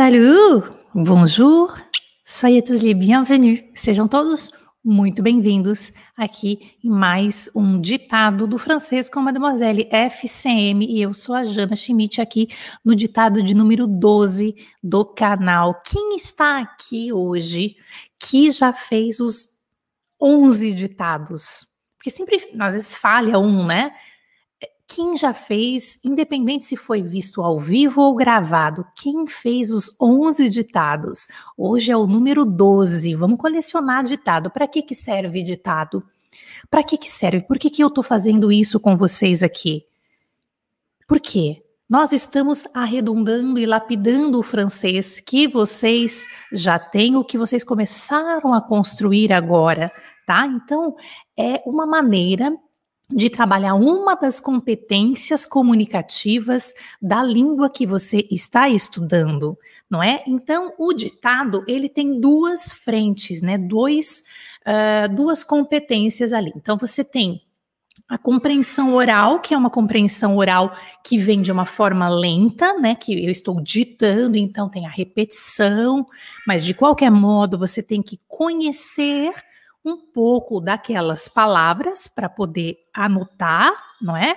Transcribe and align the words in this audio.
Salut, 0.00 0.62
bonjour, 0.94 1.76
soyez 2.24 2.62
tous 2.62 2.80
les 2.80 2.94
bienvenus. 2.94 3.58
Sejam 3.74 4.06
todos 4.06 4.52
muito 4.84 5.24
bem-vindos 5.24 5.92
aqui 6.16 6.76
em 6.84 6.88
mais 6.88 7.50
um 7.52 7.80
ditado 7.80 8.46
do 8.46 8.58
francês 8.58 9.10
com 9.10 9.20
Mademoiselle 9.20 9.88
FCM 9.90 10.86
e 10.86 11.02
eu 11.02 11.12
sou 11.12 11.34
a 11.34 11.44
Jana 11.44 11.74
Schmidt 11.74 12.20
aqui 12.20 12.46
no 12.84 12.94
ditado 12.94 13.42
de 13.42 13.54
número 13.54 13.88
12 13.88 14.54
do 14.80 15.04
canal. 15.04 15.82
Quem 15.84 16.14
está 16.14 16.60
aqui 16.60 17.12
hoje 17.12 17.74
que 18.20 18.52
já 18.52 18.72
fez 18.72 19.18
os 19.18 19.48
11 20.22 20.74
ditados? 20.74 21.66
Porque 21.96 22.10
sempre, 22.10 22.36
às 22.60 22.74
vezes, 22.74 22.94
falha 22.94 23.40
um, 23.40 23.66
né? 23.66 23.90
Quem 24.90 25.14
já 25.18 25.34
fez, 25.34 25.98
independente 26.02 26.64
se 26.64 26.74
foi 26.74 27.02
visto 27.02 27.42
ao 27.42 27.60
vivo 27.60 28.00
ou 28.00 28.14
gravado, 28.14 28.86
quem 28.96 29.26
fez 29.26 29.70
os 29.70 29.94
11 30.00 30.48
ditados? 30.48 31.28
Hoje 31.58 31.90
é 31.92 31.96
o 31.96 32.06
número 32.06 32.46
12. 32.46 33.14
Vamos 33.14 33.38
colecionar 33.38 34.04
ditado. 34.04 34.50
Para 34.50 34.66
que, 34.66 34.80
que 34.80 34.94
serve 34.94 35.42
ditado? 35.42 36.02
Para 36.70 36.82
que, 36.82 36.96
que 36.96 37.10
serve? 37.10 37.42
Por 37.42 37.58
que, 37.58 37.68
que 37.68 37.84
eu 37.84 37.88
estou 37.88 38.02
fazendo 38.02 38.50
isso 38.50 38.80
com 38.80 38.96
vocês 38.96 39.42
aqui? 39.42 39.84
Por 41.06 41.20
quê? 41.20 41.62
Nós 41.86 42.10
estamos 42.12 42.64
arredondando 42.72 43.58
e 43.58 43.66
lapidando 43.66 44.40
o 44.40 44.42
francês 44.42 45.20
que 45.20 45.46
vocês 45.46 46.24
já 46.50 46.78
têm, 46.78 47.14
o 47.14 47.24
que 47.24 47.36
vocês 47.36 47.62
começaram 47.62 48.54
a 48.54 48.62
construir 48.62 49.34
agora, 49.34 49.92
tá? 50.26 50.46
Então, 50.46 50.96
é 51.36 51.62
uma 51.66 51.86
maneira 51.86 52.56
de 53.10 53.30
trabalhar 53.30 53.74
uma 53.74 54.14
das 54.14 54.38
competências 54.38 55.46
comunicativas 55.46 56.74
da 57.00 57.22
língua 57.22 57.70
que 57.70 57.86
você 57.86 58.26
está 58.30 58.68
estudando, 58.68 59.58
não 59.88 60.02
é? 60.02 60.22
Então, 60.26 60.74
o 60.78 60.92
ditado 60.92 61.64
ele 61.66 61.88
tem 61.88 62.20
duas 62.20 62.70
frentes, 62.70 63.40
né? 63.40 63.56
Dois, 63.56 64.22
uh, 64.66 65.14
duas 65.14 65.42
competências 65.42 66.34
ali. 66.34 66.52
Então, 66.54 66.76
você 66.76 67.02
tem 67.02 67.40
a 68.06 68.16
compreensão 68.16 68.94
oral, 68.94 69.40
que 69.40 69.52
é 69.52 69.56
uma 69.58 69.70
compreensão 69.70 70.36
oral 70.36 70.74
que 71.04 71.18
vem 71.18 71.42
de 71.42 71.50
uma 71.52 71.66
forma 71.66 72.08
lenta, 72.08 72.78
né? 72.78 72.94
Que 72.94 73.24
eu 73.24 73.30
estou 73.30 73.60
ditando, 73.60 74.36
então 74.36 74.68
tem 74.68 74.86
a 74.86 74.90
repetição, 74.90 76.06
mas 76.46 76.64
de 76.64 76.74
qualquer 76.74 77.10
modo 77.10 77.58
você 77.58 77.82
tem 77.82 78.02
que 78.02 78.18
conhecer 78.28 79.32
um 79.88 79.96
pouco 79.96 80.60
daquelas 80.60 81.28
palavras 81.28 82.06
para 82.06 82.28
poder 82.28 82.76
anotar, 82.94 83.72
não 84.00 84.16
é? 84.16 84.36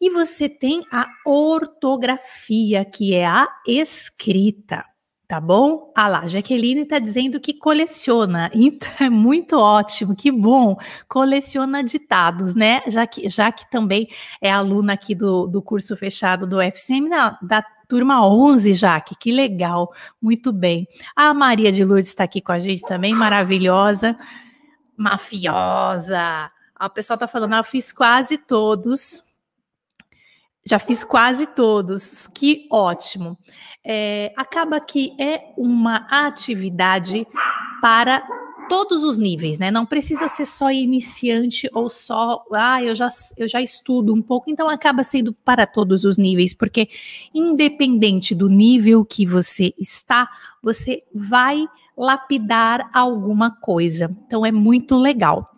E 0.00 0.10
você 0.10 0.48
tem 0.48 0.82
a 0.90 1.06
ortografia, 1.24 2.84
que 2.84 3.14
é 3.14 3.24
a 3.24 3.48
escrita, 3.64 4.84
tá 5.28 5.40
bom? 5.40 5.92
Ah 5.94 6.08
lá, 6.08 6.26
Jaqueline 6.26 6.80
está 6.80 6.98
dizendo 6.98 7.38
que 7.38 7.54
coleciona, 7.54 8.50
então 8.54 8.90
é 8.98 9.08
muito 9.08 9.56
ótimo, 9.56 10.16
que 10.16 10.32
bom, 10.32 10.76
coleciona 11.08 11.84
ditados, 11.84 12.52
né? 12.56 12.82
Já 12.88 13.06
que, 13.06 13.28
já 13.28 13.52
que 13.52 13.70
também 13.70 14.08
é 14.40 14.50
aluna 14.50 14.94
aqui 14.94 15.14
do, 15.14 15.46
do 15.46 15.62
curso 15.62 15.96
fechado 15.96 16.48
do 16.48 16.60
FCM, 16.60 17.08
da, 17.08 17.38
da 17.40 17.64
turma 17.88 18.26
11, 18.26 18.72
Jaque, 18.72 19.14
que 19.14 19.30
legal, 19.30 19.92
muito 20.20 20.52
bem. 20.52 20.88
A 21.14 21.32
Maria 21.32 21.70
de 21.70 21.84
Lourdes 21.84 22.08
está 22.08 22.24
aqui 22.24 22.40
com 22.40 22.50
a 22.50 22.58
gente 22.58 22.82
também, 22.82 23.14
maravilhosa 23.14 24.16
mafiosa. 25.02 26.50
A 26.74 26.88
pessoa 26.88 27.18
tá 27.18 27.26
falando, 27.26 27.54
ah, 27.54 27.58
eu 27.58 27.64
fiz 27.64 27.92
quase 27.92 28.38
todos. 28.38 29.22
Já 30.64 30.78
fiz 30.78 31.02
quase 31.02 31.46
todos, 31.46 32.28
que 32.28 32.68
ótimo. 32.70 33.36
É, 33.84 34.32
acaba 34.36 34.78
que 34.80 35.12
é 35.20 35.52
uma 35.56 36.06
atividade 36.08 37.26
para 37.80 38.24
todos 38.68 39.02
os 39.02 39.18
níveis, 39.18 39.58
né? 39.58 39.72
Não 39.72 39.84
precisa 39.84 40.28
ser 40.28 40.46
só 40.46 40.70
iniciante 40.70 41.68
ou 41.74 41.90
só, 41.90 42.44
ah, 42.52 42.82
eu 42.82 42.94
já, 42.94 43.08
eu 43.36 43.48
já 43.48 43.60
estudo 43.60 44.14
um 44.14 44.22
pouco, 44.22 44.48
então 44.48 44.68
acaba 44.68 45.02
sendo 45.02 45.32
para 45.32 45.66
todos 45.66 46.04
os 46.04 46.16
níveis, 46.16 46.54
porque 46.54 46.88
independente 47.34 48.34
do 48.34 48.48
nível 48.48 49.04
que 49.04 49.26
você 49.26 49.74
está, 49.76 50.30
você 50.62 51.02
vai 51.12 51.66
lapidar 51.96 52.90
alguma 52.92 53.50
coisa. 53.50 54.14
Então 54.26 54.44
é 54.44 54.52
muito 54.52 54.96
legal. 54.96 55.48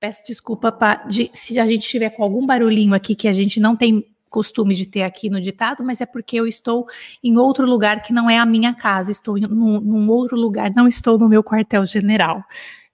Peço 0.00 0.24
desculpa 0.26 0.70
pra, 0.70 1.06
de, 1.06 1.30
se 1.34 1.58
a 1.58 1.66
gente 1.66 1.82
estiver 1.82 2.10
com 2.10 2.22
algum 2.22 2.46
barulhinho 2.46 2.94
aqui 2.94 3.14
que 3.14 3.26
a 3.26 3.32
gente 3.32 3.58
não 3.58 3.74
tem 3.74 4.04
costume 4.28 4.74
de 4.74 4.86
ter 4.86 5.02
aqui 5.02 5.30
no 5.30 5.40
ditado, 5.40 5.82
mas 5.82 6.00
é 6.00 6.06
porque 6.06 6.36
eu 6.36 6.46
estou 6.46 6.86
em 7.24 7.36
outro 7.38 7.66
lugar 7.66 8.02
que 8.02 8.12
não 8.12 8.28
é 8.28 8.38
a 8.38 8.46
minha 8.46 8.74
casa, 8.74 9.10
estou 9.10 9.38
em 9.38 9.42
num, 9.42 9.80
num 9.80 10.08
outro 10.10 10.36
lugar, 10.36 10.72
não 10.74 10.86
estou 10.86 11.18
no 11.18 11.28
meu 11.28 11.42
quartel-general. 11.42 12.44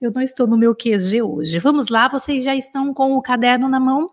Eu 0.00 0.12
não 0.12 0.22
estou 0.22 0.46
no 0.46 0.56
meu 0.56 0.74
QG 0.74 1.22
hoje. 1.22 1.58
Vamos 1.58 1.88
lá, 1.88 2.08
vocês 2.08 2.44
já 2.44 2.54
estão 2.54 2.92
com 2.92 3.16
o 3.16 3.22
caderno 3.22 3.68
na 3.68 3.80
mão? 3.80 4.10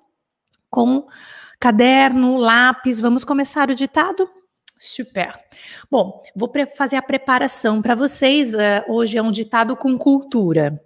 Com 0.70 1.08
caderno, 1.60 2.38
lápis, 2.38 3.00
vamos 3.00 3.24
começar 3.24 3.70
o 3.70 3.76
ditado? 3.76 4.30
Super. 4.82 5.40
Bom, 5.92 6.24
vou 6.36 6.52
fazer 6.76 6.96
a 6.96 7.04
preparação 7.04 7.84
para 7.84 7.94
vocês. 7.94 8.56
Uh, 8.56 8.58
hoje 8.90 9.16
é 9.16 9.22
um 9.22 9.32
ditado 9.32 9.76
com 9.76 9.96
cultura. 9.96 10.82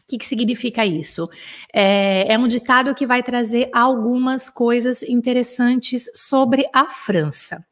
O 0.00 0.06
que, 0.08 0.16
que 0.16 0.24
significa 0.24 0.86
isso? 0.86 1.28
É, 1.70 2.32
é, 2.32 2.38
um 2.38 2.48
ditado 2.48 2.94
que 2.94 3.06
vai 3.06 3.22
trazer 3.22 3.68
algumas 3.70 4.48
coisas 4.48 5.02
interessantes 5.02 6.10
sobre 6.14 6.66
a 6.72 6.86
França. 6.86 7.62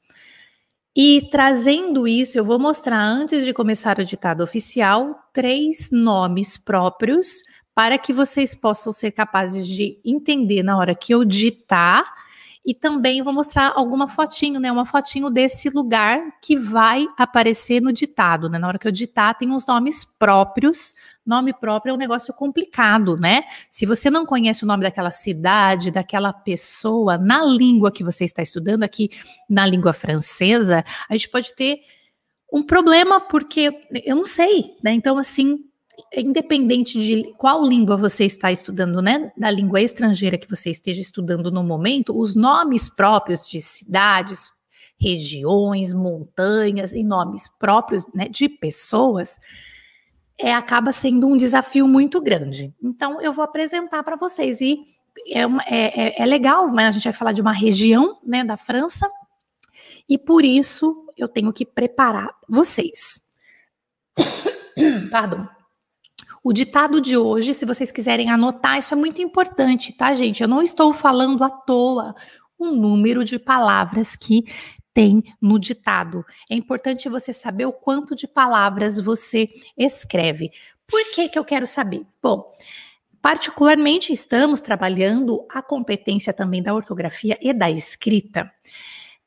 E 0.95 1.27
trazendo 1.31 2.07
isso, 2.07 2.37
eu 2.37 2.45
vou 2.45 2.59
mostrar, 2.59 3.03
antes 3.03 3.43
de 3.43 3.55
começar 3.55 3.99
o 3.99 4.05
ditado 4.05 4.43
oficial, 4.43 5.19
três 5.33 5.89
nomes 5.91 6.59
próprios 6.59 7.43
para 7.75 7.97
que 7.97 8.13
vocês 8.13 8.55
possam 8.55 8.93
ser 8.93 9.13
capazes 9.13 9.67
de 9.67 9.99
entender 10.05 10.63
na 10.63 10.77
hora 10.77 10.95
que 10.95 11.15
eu 11.15 11.25
ditar 11.25 12.05
e 12.65 12.73
também 12.75 13.23
vou 13.23 13.33
mostrar 13.33 13.73
alguma 13.75 14.07
fotinho, 14.07 14.61
né? 14.61 14.71
Uma 14.71 14.87
fotinho 14.87 15.29
desse 15.29 15.69
lugar 15.69 16.21
que 16.41 16.57
vai 16.57 17.07
aparecer 17.19 17.81
no 17.81 17.93
ditado, 17.93 18.49
né? 18.49 18.59
Na 18.59 18.69
hora 18.69 18.79
que 18.79 18.87
eu 18.87 18.93
ditar, 18.93 19.37
tem 19.37 19.53
os 19.53 19.67
nomes 19.67 20.05
próprios. 20.05 20.95
Nome 21.27 21.53
próprio 21.53 21.91
é 21.91 21.95
um 21.95 21.99
negócio 21.99 22.33
complicado, 22.33 23.17
né? 23.17 23.43
Se 23.71 23.85
você 23.85 24.11
não 24.11 24.25
conhece 24.25 24.63
o 24.63 24.67
nome 24.67 24.83
daquela 24.85 25.11
cidade, 25.11 25.91
daquela 25.91 26.33
pessoa, 26.33 27.19
na 27.19 27.45
língua 27.45 27.91
que 27.91 28.05
você 28.05 28.25
está 28.25 28.43
estudando, 28.43 28.85
aqui 28.85 29.11
na 29.49 29.67
língua 29.67 29.93
francesa, 29.93 30.85
a 31.09 31.15
gente 31.15 31.29
pode 31.29 31.55
ter 31.55 31.81
um 32.53 32.63
problema, 32.63 33.21
porque 33.21 33.73
eu 34.05 34.15
não 34.15 34.27
sei, 34.27 34.77
né? 34.85 34.93
Então, 34.93 35.19
assim, 35.19 35.65
independente 36.15 36.99
de 36.99 37.33
qual 37.35 37.65
língua 37.65 37.97
você 37.97 38.25
está 38.25 38.51
estudando, 38.51 39.01
né, 39.01 39.33
da 39.37 39.51
língua 39.51 39.81
estrangeira 39.81 40.39
que 40.39 40.49
você 40.49 40.71
esteja 40.71 41.01
estudando 41.01 41.51
no 41.51 41.63
momento, 41.63 42.19
os 42.19 42.35
nomes 42.35 42.89
próprios 42.89 43.47
de 43.47 43.61
cidades, 43.61 44.53
regiões, 44.99 45.93
montanhas 45.93 46.95
e 46.95 47.03
nomes 47.03 47.49
próprios 47.49 48.07
né, 48.15 48.29
de 48.29 48.49
pessoas 48.49 49.39
é, 50.39 50.55
acaba 50.55 50.93
sendo 50.93 51.27
um 51.27 51.37
desafio 51.37 51.87
muito 51.89 52.21
grande. 52.21 52.73
Então, 52.83 53.21
eu 53.21 53.33
vou 53.33 53.45
apresentar 53.45 54.03
para 54.03 54.17
vocês 54.17 54.61
e 54.61 54.81
é, 55.29 55.43
é, 55.43 56.21
é, 56.21 56.23
é 56.23 56.27
legal, 56.27 56.69
mas 56.69 56.89
a 56.89 56.91
gente 56.93 57.05
vai 57.05 57.13
falar 57.13 57.33
de 57.33 57.41
uma 57.41 57.53
região 57.53 58.19
né, 58.25 58.45
da 58.45 58.57
França 58.57 59.09
e 60.09 60.19
por 60.19 60.45
isso 60.45 61.07
eu 61.17 61.29
tenho 61.29 61.53
que 61.53 61.65
preparar 61.65 62.31
vocês. 62.49 63.21
Pardon. 65.11 65.47
O 66.45 66.53
ditado 66.53 67.01
de 67.01 67.17
hoje, 67.17 67.55
se 67.55 67.65
vocês 67.65 67.93
quiserem 67.93 68.29
anotar, 68.29 68.77
isso 68.77 68.93
é 68.93 68.97
muito 68.97 69.23
importante, 69.23 69.93
tá, 69.93 70.13
gente? 70.13 70.43
Eu 70.43 70.49
não 70.49 70.61
estou 70.61 70.93
falando 70.93 71.45
à 71.45 71.49
toa 71.49 72.17
o 72.59 72.67
número 72.73 73.25
de 73.25 73.39
palavras 73.39 74.17
que 74.17 74.45
tem 74.93 75.23
no 75.41 75.57
ditado. 75.57 76.25
É 76.51 76.57
importante 76.57 77.09
você 77.09 77.33
saber 77.33 77.67
o 77.67 77.73
quanto 77.73 78.17
de 78.17 78.27
palavras 78.27 78.99
você 78.99 79.49
escreve. 79.79 80.51
Por 80.85 81.01
que, 81.13 81.29
que 81.29 81.39
eu 81.39 81.45
quero 81.45 81.67
saber? 81.67 82.05
Bom, 82.21 82.53
particularmente 83.21 84.13
estamos 84.13 84.61
trabalhando 84.61 85.47
a 85.49 85.63
competência 85.63 86.33
também 86.33 86.61
da 86.61 86.75
ortografia 86.75 87.39
e 87.41 87.53
da 87.53 87.71
escrita. 87.71 88.53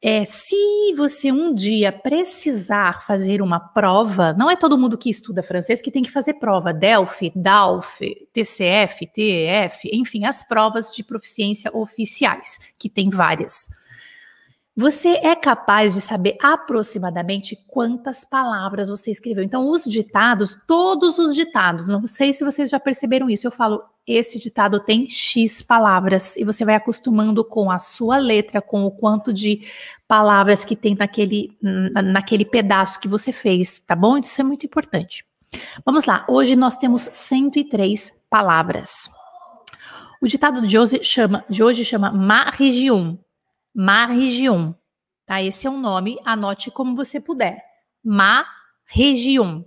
É, 0.02 0.24
se 0.24 0.94
você 0.96 1.32
um 1.32 1.54
dia 1.54 1.92
precisar 1.92 3.02
fazer 3.06 3.42
uma 3.42 3.60
prova, 3.60 4.34
não 4.34 4.52
é 4.52 4.56
todo 4.56 4.78
mundo 4.78 4.98
que 4.98 5.10
estuda 5.10 5.42
francês 5.42 5.82
que 5.82 5.90
tem 5.90 6.04
que 6.04 6.12
fazer 6.12 6.36
prova, 6.36 6.74
Delphi, 6.74 7.32
DALF, 7.36 8.00
TCF, 8.32 9.08
TEF, 9.08 9.90
enfim, 9.92 10.26
as 10.26 10.44
provas 10.44 10.92
de 10.92 11.04
proficiência 11.04 11.76
oficiais, 11.76 12.60
que 12.78 12.90
tem 12.90 13.10
várias. 13.10 13.70
Você 14.78 15.10
é 15.24 15.34
capaz 15.36 15.94
de 15.94 16.02
saber 16.02 16.36
aproximadamente 16.42 17.58
quantas 17.66 18.26
palavras 18.26 18.90
você 18.90 19.10
escreveu. 19.10 19.42
Então, 19.42 19.72
os 19.72 19.86
ditados, 19.86 20.56
todos 20.68 21.18
os 21.18 21.34
ditados, 21.34 21.88
não 21.88 22.06
sei 22.08 22.34
se 22.34 22.44
vocês 22.44 22.70
já 22.70 22.80
perceberam 22.80 23.30
isso, 23.30 23.48
eu 23.48 23.52
falo 23.52 23.82
esse 24.08 24.38
ditado 24.38 24.80
tem 24.80 25.10
X 25.10 25.62
palavras 25.62 26.38
e 26.38 26.44
você 26.44 26.64
vai 26.64 26.76
acostumando 26.76 27.44
com 27.44 27.72
a 27.72 27.80
sua 27.80 28.18
letra, 28.18 28.62
com 28.62 28.84
o 28.86 28.92
quanto 28.92 29.34
de 29.34 29.68
palavras 30.08 30.64
que 30.64 30.76
tem 30.76 30.96
naquele, 30.96 31.58
naquele 31.62 32.46
pedaço 32.46 33.00
que 33.00 33.08
você 33.08 33.32
fez, 33.32 33.80
tá 33.80 33.96
bom? 33.96 34.18
Isso 34.18 34.40
é 34.40 34.44
muito 34.44 34.66
importante. 34.66 35.26
Vamos 35.86 36.06
lá, 36.06 36.26
hoje 36.28 36.56
nós 36.56 36.76
temos 36.76 37.02
103 37.02 38.26
palavras. 38.30 39.10
O 40.22 40.28
ditado 40.28 40.66
de 40.66 40.78
hoje 40.78 41.04
chama, 41.04 41.46
de 41.50 41.64
hoje 41.64 41.84
chama 41.84 42.12
Ma 42.12 42.50
Région. 42.50 43.18
Ma 43.74 44.06
Région. 44.06 44.74
Tá? 45.26 45.42
Esse 45.42 45.66
é 45.66 45.70
o 45.70 45.78
nome, 45.78 46.18
anote 46.24 46.70
como 46.70 46.96
você 46.96 47.20
puder. 47.20 47.64
Ma 48.04 48.46
Région. 48.86 49.64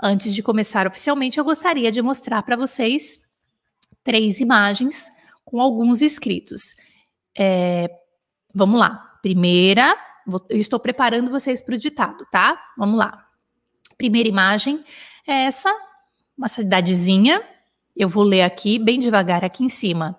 Antes 0.00 0.32
de 0.32 0.42
começar 0.42 0.86
oficialmente, 0.86 1.38
eu 1.38 1.44
gostaria 1.44 1.90
de 1.90 2.00
mostrar 2.00 2.42
para 2.42 2.56
vocês 2.56 3.20
três 4.04 4.38
imagens 4.38 5.10
com 5.44 5.60
alguns 5.60 6.02
escritos. 6.02 6.76
É, 7.36 7.88
vamos 8.54 8.78
lá. 8.78 9.18
Primeira, 9.20 9.96
vou, 10.24 10.46
eu 10.48 10.60
estou 10.60 10.78
preparando 10.78 11.30
vocês 11.30 11.60
para 11.60 11.74
o 11.74 11.78
ditado, 11.78 12.24
tá? 12.30 12.60
Vamos 12.76 12.98
lá. 12.98 13.26
Primeira 13.96 14.28
imagem 14.28 14.84
é 15.26 15.44
essa, 15.44 15.74
uma 16.36 16.46
cidadezinha. 16.46 17.42
Eu 17.96 18.08
vou 18.08 18.22
ler 18.22 18.42
aqui, 18.42 18.78
bem 18.78 19.00
devagar, 19.00 19.44
aqui 19.44 19.64
em 19.64 19.68
cima. 19.68 20.16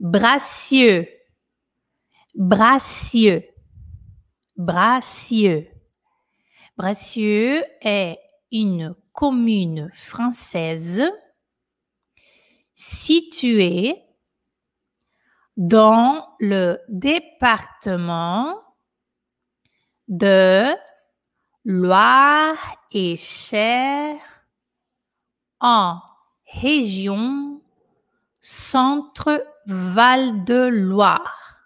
Bracieux. 0.00 1.06
Bracieux. 2.34 3.44
Bracieux. 4.56 5.68
Bracieux 6.76 7.62
est 7.82 8.23
une 8.54 8.94
commune 9.12 9.90
française 9.92 11.02
située 12.74 14.00
dans 15.56 16.36
le 16.38 16.78
département 16.88 18.62
de 20.08 20.72
Loire-et-Cher 21.64 24.16
en 25.60 26.00
région 26.46 27.60
Centre-Val 28.40 30.44
de 30.44 30.68
Loire. 30.68 31.58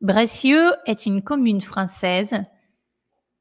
Bressieux 0.00 0.72
est 0.86 1.06
une 1.06 1.22
commune 1.22 1.62
française 1.62 2.44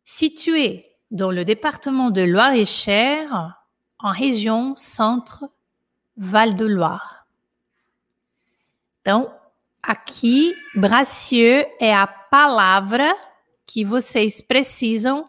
située 0.03 0.88
dans 1.11 1.31
le 1.31 1.43
département 1.43 2.11
de 2.11 2.21
Loire-et-Cher, 2.21 3.55
en 3.99 4.11
région 4.11 4.75
Centre-Val 4.77 6.55
de 6.55 6.65
Loire. 6.65 7.25
Então, 9.01 9.33
aqui, 9.81 10.55
Bracieux 10.75 11.65
é 11.79 11.93
a 11.93 12.07
palavra 12.07 13.15
que 13.65 13.83
vocês 13.83 14.41
precisam 14.41 15.27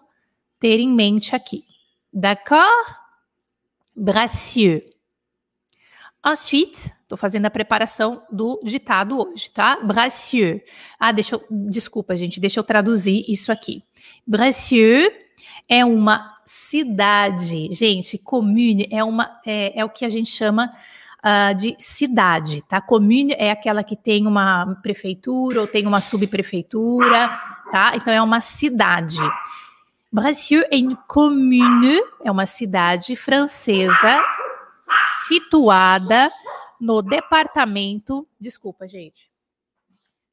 ter 0.59 0.79
em 0.79 0.93
mente 0.93 1.35
aqui. 1.35 1.65
D'accord? 2.13 2.97
Bracieux. 3.97 4.83
Ensuite, 6.25 6.93
estou 7.03 7.17
fazendo 7.17 7.47
a 7.47 7.51
preparação 7.51 8.23
do 8.31 8.61
ditado 8.63 9.19
hoje, 9.19 9.51
tá? 9.51 9.79
Bracieux. 9.83 10.61
Ah, 10.99 11.13
deixa 11.13 11.37
eu, 11.37 11.45
desculpa, 11.51 12.15
gente, 12.15 12.39
deixa 12.39 12.61
eu 12.61 12.65
traduzir 12.65 13.25
isso 13.27 13.51
aqui. 13.51 13.83
Bracieux 14.27 15.11
é 15.71 15.85
uma 15.85 16.37
cidade, 16.45 17.73
gente, 17.73 18.19
commune 18.19 18.89
é 18.91 19.05
uma 19.05 19.39
é, 19.47 19.79
é 19.79 19.85
o 19.85 19.89
que 19.89 20.05
a 20.05 20.09
gente 20.09 20.29
chama 20.29 20.69
uh, 21.21 21.55
de 21.55 21.77
cidade, 21.79 22.61
tá? 22.63 22.81
Commune 22.81 23.33
é 23.39 23.53
aquela 23.53 23.85
que 23.85 23.95
tem 23.95 24.27
uma 24.27 24.77
prefeitura 24.83 25.61
ou 25.61 25.69
tem 25.69 25.87
uma 25.87 26.01
subprefeitura, 26.01 27.29
tá? 27.71 27.93
Então 27.95 28.13
é 28.13 28.21
uma 28.21 28.41
cidade. 28.41 29.21
Bracieux 30.13 30.67
é 30.73 30.77
une 30.77 30.99
commune, 31.07 32.03
é 32.25 32.33
uma 32.33 32.47
cidade 32.47 33.15
francesa 33.15 34.21
situada 35.29 36.33
no 36.81 37.01
departamento, 37.01 38.27
desculpa, 38.41 38.89
gente. 38.89 39.30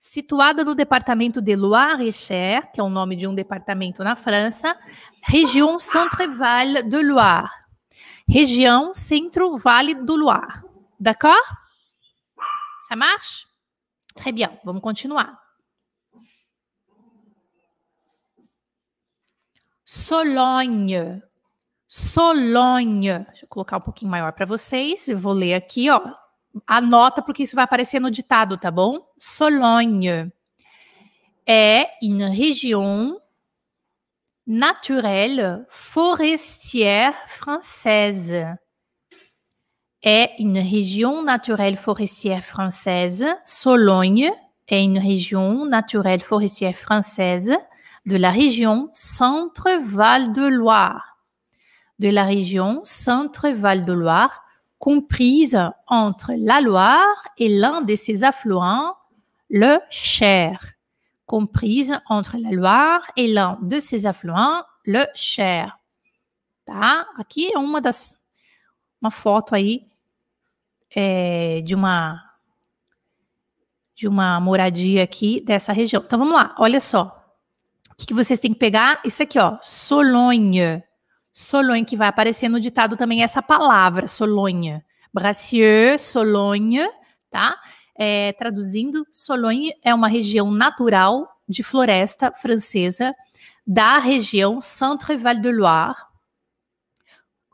Situada 0.07 0.63
no 0.63 0.73
departamento 0.73 1.41
de 1.41 1.53
Loire-et-Cher, 1.53 2.71
que 2.71 2.79
é 2.79 2.83
o 2.83 2.87
nome 2.87 3.17
de 3.17 3.27
um 3.27 3.35
departamento 3.35 4.05
na 4.05 4.15
França, 4.15 4.73
região 5.21 5.77
Centre-Val 5.77 6.81
de 6.83 7.03
Loire. 7.03 7.51
Região 8.25 8.93
Centro-Vale 8.93 9.95
do 9.95 10.15
Loire. 10.15 10.63
D'accord? 10.97 11.43
Ça 12.87 12.95
marche? 12.95 13.45
Très 14.15 14.31
bien. 14.31 14.57
Vamos 14.63 14.81
continuar. 14.81 15.37
Sologne. 19.83 21.21
Sologne. 21.85 23.25
Deixa 23.27 23.43
eu 23.43 23.49
colocar 23.49 23.75
um 23.75 23.81
pouquinho 23.81 24.11
maior 24.11 24.31
para 24.31 24.45
vocês. 24.45 25.09
Eu 25.09 25.19
vou 25.19 25.33
ler 25.33 25.53
aqui, 25.53 25.89
ó. 25.89 26.01
Anota 26.65 27.21
porque 27.21 27.43
isso 27.43 27.55
vai 27.55 27.63
aparecer 27.63 27.99
no 27.99 28.09
ditado, 28.09 28.57
tá 28.57 28.71
bom? 28.71 28.99
Sologne 29.17 30.31
é 31.45 31.87
une 32.01 32.25
région 32.25 33.19
naturelle 34.45 35.65
forestière 35.69 37.13
française. 37.27 38.55
Est 40.01 40.31
une 40.39 40.59
région 40.59 41.23
naturelle 41.23 41.77
forestière 41.77 42.43
française. 42.43 43.25
Sologne 43.45 44.31
est 44.67 44.83
une 44.83 44.99
région 44.99 45.65
naturelle 45.65 46.21
forestière 46.21 46.75
française 46.75 47.53
de 48.05 48.15
la 48.15 48.31
région 48.31 48.89
Centre-Val 48.93 50.31
de 50.33 50.47
Loire. 50.47 51.17
De 51.99 52.09
la 52.09 52.23
région 52.23 52.81
Centre-Val 52.85 53.83
de 53.83 53.93
Loire, 53.93 54.46
comprise 54.79 55.59
entre 55.87 56.33
la 56.37 56.61
Loire 56.61 57.29
et 57.37 57.49
l'un 57.49 57.81
de 57.81 57.95
ses 57.95 58.23
affluents, 58.23 58.95
le 59.49 59.79
Cher. 59.89 60.75
Comprise 61.25 61.99
entre 62.07 62.37
la 62.37 62.51
Loire 62.51 63.01
et 63.15 63.27
l'un 63.27 63.57
de 63.61 63.79
ses 63.79 64.05
affluents, 64.05 64.63
le 64.85 65.05
Cher. 65.13 65.77
Tá? 66.65 67.07
Aqui 67.17 67.51
é 67.51 67.57
uma 67.57 67.81
das 67.81 68.15
uma 69.01 69.11
foto 69.11 69.53
aí 69.53 69.87
é, 70.95 71.61
de 71.61 71.75
uma 71.75 72.23
de 73.95 74.07
uma 74.07 74.39
moradia 74.39 75.03
aqui 75.03 75.41
dessa 75.41 75.71
região. 75.71 76.03
Então 76.05 76.19
vamos 76.19 76.35
lá, 76.35 76.55
olha 76.57 76.79
só 76.79 77.17
que, 77.97 78.05
que 78.05 78.13
vocês 78.13 78.39
têm 78.39 78.53
que 78.53 78.59
pegar? 78.59 79.01
Isso 79.03 79.23
aqui, 79.23 79.39
ó, 79.39 79.57
Sologne. 79.61 80.83
Sologne, 81.37 81.85
que 81.85 81.95
vai 81.95 82.07
aparecer 82.07 82.49
no 82.49 82.59
ditado 82.59 82.97
também 82.97 83.21
essa 83.21 83.43
palavra, 83.43 84.07
Sologne. 84.07 84.83
Bracieux, 85.13 86.01
Sologne, 86.01 86.89
tá? 87.29 87.55
É, 87.95 88.33
traduzindo, 88.33 89.05
Sologne 89.11 89.71
é 89.83 89.93
uma 89.93 90.07
região 90.07 90.49
natural 90.49 91.29
de 91.47 91.61
floresta 91.61 92.31
francesa 92.31 93.13
da 93.67 93.99
região 93.99 94.59
Centre-Val 94.63 95.35
de 95.35 95.51
Loire, 95.51 95.95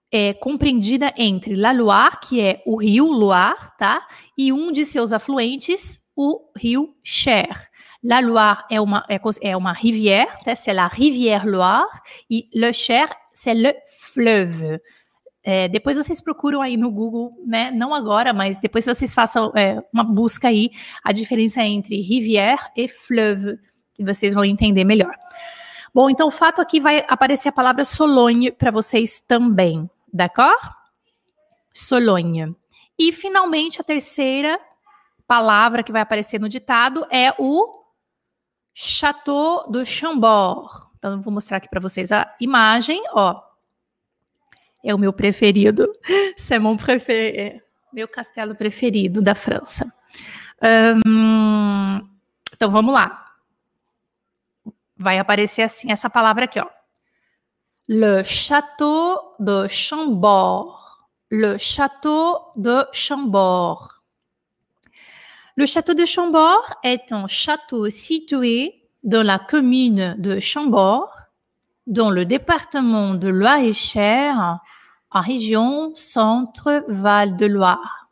é, 0.10 0.34
compreendida 0.34 1.14
entre 1.18 1.54
La 1.54 1.74
Loire, 1.74 2.20
que 2.24 2.40
é 2.40 2.64
o 2.66 2.78
rio 2.78 3.08
Loire, 3.08 3.70
tá? 3.78 4.08
E 4.38 4.54
um 4.54 4.72
de 4.72 4.86
seus 4.86 5.12
afluentes, 5.12 6.00
o 6.16 6.40
rio 6.56 6.96
Cher. 7.04 7.70
La 8.02 8.22
Loire 8.22 8.64
é 8.72 8.80
uma, 8.80 9.06
é, 9.10 9.20
é 9.42 9.58
uma 9.58 9.74
rivière, 9.74 10.40
tá? 10.46 10.56
c'est 10.56 10.74
la 10.74 10.88
rivière 10.88 11.46
Loire, 11.46 12.02
e 12.30 12.48
le 12.54 12.72
Cher, 12.72 13.10
c'est 13.34 13.54
le 13.54 13.74
fleuve. 14.00 14.80
É, 15.44 15.68
depois 15.68 15.98
vocês 15.98 16.22
procuram 16.22 16.62
aí 16.62 16.78
no 16.78 16.90
Google, 16.90 17.34
né? 17.46 17.70
Não 17.72 17.94
agora, 17.94 18.32
mas 18.32 18.58
depois 18.58 18.86
vocês 18.86 19.14
façam 19.14 19.52
é, 19.56 19.84
uma 19.92 20.04
busca 20.04 20.48
aí, 20.48 20.72
a 21.04 21.12
diferença 21.12 21.62
entre 21.62 22.00
rivière 22.02 22.72
e 22.78 22.88
fleuve, 22.88 23.60
que 23.94 24.04
vocês 24.04 24.34
vão 24.34 24.46
entender 24.46 24.86
melhor. 24.86 25.14
Bom, 25.94 26.10
então 26.10 26.30
o 26.30 26.32
fato 26.32 26.62
aqui 26.62 26.80
vai 26.80 27.04
aparecer 27.08 27.50
a 27.50 27.52
palavra 27.52 27.84
Sologne 27.84 28.52
para 28.52 28.72
vocês 28.72 29.20
também, 29.20 29.90
d'accord? 30.12 30.58
Sologne. 31.74 32.56
E 32.98 33.12
finalmente 33.12 33.82
a 33.82 33.84
terceira 33.84 34.60
palavra 35.28 35.84
que 35.84 35.92
vai 35.92 36.02
aparecer 36.02 36.40
no 36.40 36.48
ditado 36.48 37.06
é 37.10 37.34
o 37.38 37.84
Chateau 38.74 39.70
do 39.70 39.86
Chambord. 39.86 40.93
Então, 41.04 41.20
vou 41.20 41.34
mostrar 41.34 41.58
aqui 41.58 41.68
para 41.68 41.82
vocês 41.82 42.14
a 42.14 42.34
imagem, 42.40 43.04
ó. 43.12 43.44
É 44.82 44.96
o 44.96 44.98
meu 44.98 45.12
preferido. 45.12 45.92
C'est 46.38 46.60
mon 46.60 46.78
préféré. 46.78 47.62
Meu 47.92 48.08
castelo 48.08 48.56
preferido 48.56 49.22
da 49.22 49.36
França. 49.36 49.94
Então, 52.54 52.72
vamos 52.72 52.94
lá. 52.94 53.36
Vai 54.96 55.20
aparecer 55.20 55.64
assim, 55.64 55.92
essa 55.92 56.10
palavra 56.10 56.46
aqui, 56.46 56.62
ó. 56.62 56.70
Le 57.90 58.24
Château 58.24 59.36
de 59.38 59.68
Chambord. 59.68 60.80
le 61.30 61.58
château 61.58 62.54
de 62.56 62.86
Chambord. 62.94 63.90
Le 65.58 65.66
château 65.66 65.94
de 65.96 66.06
Chambord 66.06 66.76
est 66.82 67.12
un 67.12 67.28
château 67.28 67.90
situé 67.90 68.83
dans 69.04 69.26
la 69.26 69.38
commune 69.38 70.16
de 70.18 70.40
Chambord, 70.40 71.12
dans 71.88 72.10
le 72.10 72.26
département 72.26 73.16
de 73.16 73.28
Loire-et-Cher, 73.28 74.60
en 75.12 75.22
région 75.22 75.92
Centre-Val 75.96 77.36
de 77.36 77.46
Loire. 77.46 78.10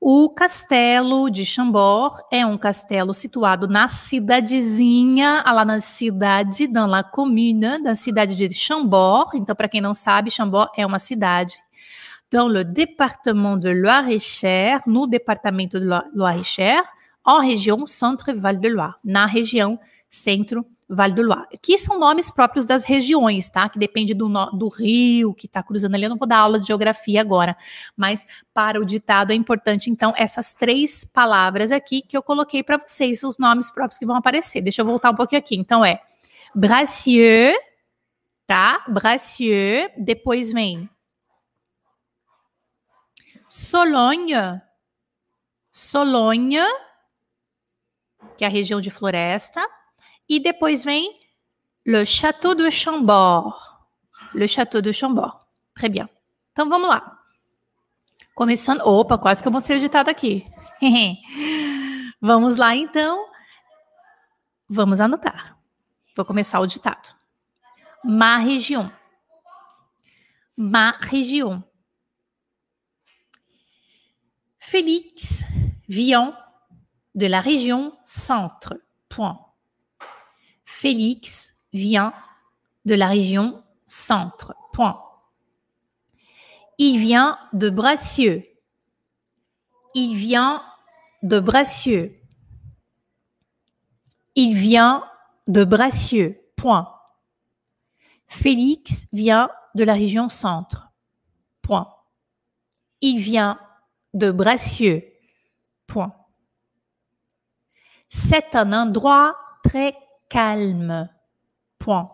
O 0.00 0.30
castelo 0.30 1.28
de 1.28 1.44
Chambord 1.44 2.20
é 2.30 2.46
um 2.46 2.56
castelo 2.56 3.12
situado 3.12 3.66
na 3.66 3.88
cidadezinha, 3.88 5.42
lá 5.44 5.64
na 5.64 5.80
cidade, 5.80 6.68
dans 6.68 6.86
la 6.86 7.02
commune, 7.02 7.82
da 7.82 7.94
cidade 7.94 8.34
de 8.36 8.54
Chambord. 8.54 9.36
Então, 9.36 9.56
para 9.56 9.68
quem 9.68 9.80
não 9.80 9.94
sabe, 9.94 10.30
Chambord 10.30 10.70
é 10.76 10.86
uma 10.86 11.00
cidade. 11.00 11.56
Dans 12.30 12.46
le 12.46 12.64
département 12.64 13.56
de 13.56 13.72
Loire-et-Cher, 13.74 14.82
no 14.86 15.06
departamento 15.06 15.80
de 15.80 15.86
Loire-et-Cher, 16.14 16.84
en 17.28 17.40
région 17.40 17.86
Centre-Val 17.86 18.56
de 18.56 18.70
Loire, 18.70 18.94
na 19.04 19.26
região 19.26 19.78
centro 20.08 20.66
Vale 20.88 21.12
do 21.12 21.20
Loire. 21.20 21.46
Que 21.60 21.76
são 21.76 21.98
nomes 21.98 22.30
próprios 22.30 22.64
das 22.64 22.82
regiões, 22.82 23.50
tá? 23.50 23.68
Que 23.68 23.78
depende 23.78 24.14
do, 24.14 24.26
do 24.52 24.68
rio 24.68 25.34
que 25.34 25.44
está 25.44 25.62
cruzando 25.62 25.94
ali. 25.94 26.04
Eu 26.04 26.08
não 26.10 26.16
vou 26.16 26.26
dar 26.26 26.38
aula 26.38 26.58
de 26.58 26.66
geografia 26.66 27.20
agora, 27.20 27.54
mas 27.94 28.26
para 28.54 28.80
o 28.80 28.86
ditado 28.86 29.30
é 29.30 29.34
importante, 29.34 29.90
então, 29.90 30.14
essas 30.16 30.54
três 30.54 31.04
palavras 31.04 31.70
aqui 31.70 32.00
que 32.00 32.16
eu 32.16 32.22
coloquei 32.22 32.62
para 32.62 32.78
vocês, 32.78 33.22
os 33.22 33.36
nomes 33.36 33.70
próprios 33.70 33.98
que 33.98 34.06
vão 34.06 34.16
aparecer. 34.16 34.62
Deixa 34.62 34.80
eu 34.80 34.86
voltar 34.86 35.10
um 35.10 35.14
pouquinho 35.14 35.40
aqui. 35.40 35.56
Então, 35.56 35.84
é 35.84 36.00
Bracieux, 36.54 37.54
tá? 38.46 38.82
Bracieux. 38.88 39.90
Depois 39.98 40.50
vem 40.50 40.88
Sologne, 43.46 44.34
Sologne, 45.70 46.60
que 48.36 48.44
é 48.44 48.46
a 48.46 48.50
região 48.50 48.80
de 48.80 48.90
floresta. 48.90 49.66
E 50.28 50.38
depois 50.38 50.84
vem 50.84 51.18
Le 51.84 52.04
Château 52.04 52.54
de 52.54 52.70
Chambord. 52.70 53.56
Le 54.34 54.46
Château 54.46 54.80
de 54.80 54.92
Chambord. 54.92 55.36
Très 55.74 55.90
bien. 55.90 56.08
Então 56.52 56.68
vamos 56.68 56.88
lá. 56.88 57.18
Começando. 58.34 58.80
Opa, 58.82 59.16
quase 59.18 59.42
que 59.42 59.48
eu 59.48 59.52
mostrei 59.52 59.78
o 59.78 59.80
ditado 59.80 60.08
aqui. 60.08 60.46
vamos 62.20 62.56
lá 62.56 62.76
então. 62.76 63.28
Vamos 64.68 65.00
anotar. 65.00 65.56
Vou 66.14 66.24
começar 66.24 66.60
o 66.60 66.66
ditado. 66.66 67.16
Ma 68.04 68.38
région. 68.38 68.90
Ma 70.56 70.90
région. 71.00 71.62
Félix 74.58 75.44
vient 75.88 76.36
de 77.18 77.26
la 77.26 77.40
région 77.40 77.98
centre. 78.04 78.80
Point. 79.08 79.40
Félix 80.64 81.52
vient 81.72 82.14
de 82.84 82.94
la 82.94 83.08
région 83.08 83.64
centre. 83.88 84.54
Point. 84.72 85.02
Il 86.78 87.00
vient 87.00 87.36
de 87.52 87.70
Bracieux. 87.70 88.46
Il 89.94 90.14
vient 90.14 90.62
de 91.24 91.40
Bracieux. 91.40 92.20
Il 94.36 94.54
vient 94.54 95.04
de 95.48 95.64
Bracieux. 95.64 96.40
Point. 96.56 96.94
Félix 98.28 99.06
vient 99.12 99.50
de 99.74 99.82
la 99.82 99.94
région 99.94 100.28
centre. 100.28 100.92
Point. 101.62 101.92
Il 103.00 103.18
vient 103.18 103.58
de 104.14 104.30
Bracieux. 104.30 105.04
Point. 105.88 106.14
C'est 108.08 108.54
un 108.54 108.72
endroit 108.72 109.36
très 109.62 109.96
calme. 110.28 111.08
Point. 111.78 112.10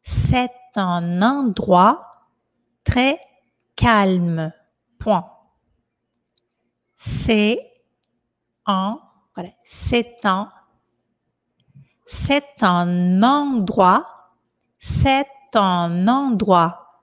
C'est 0.00 0.52
un 0.76 1.22
endroit 1.22 2.28
très 2.84 3.20
calme. 3.76 4.52
Point. 4.98 5.28
C'est 6.96 7.58
un, 8.64 9.00
voilà, 9.34 9.50
c'est 9.64 10.18
un, 10.24 10.52
c'est 12.06 12.62
un 12.62 13.22
endroit, 13.22 14.06
c'est 14.78 15.26
un 15.54 16.06
endroit 16.06 17.02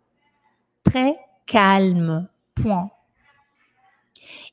très 0.84 1.20
calme. 1.46 2.29
Point. 2.56 2.89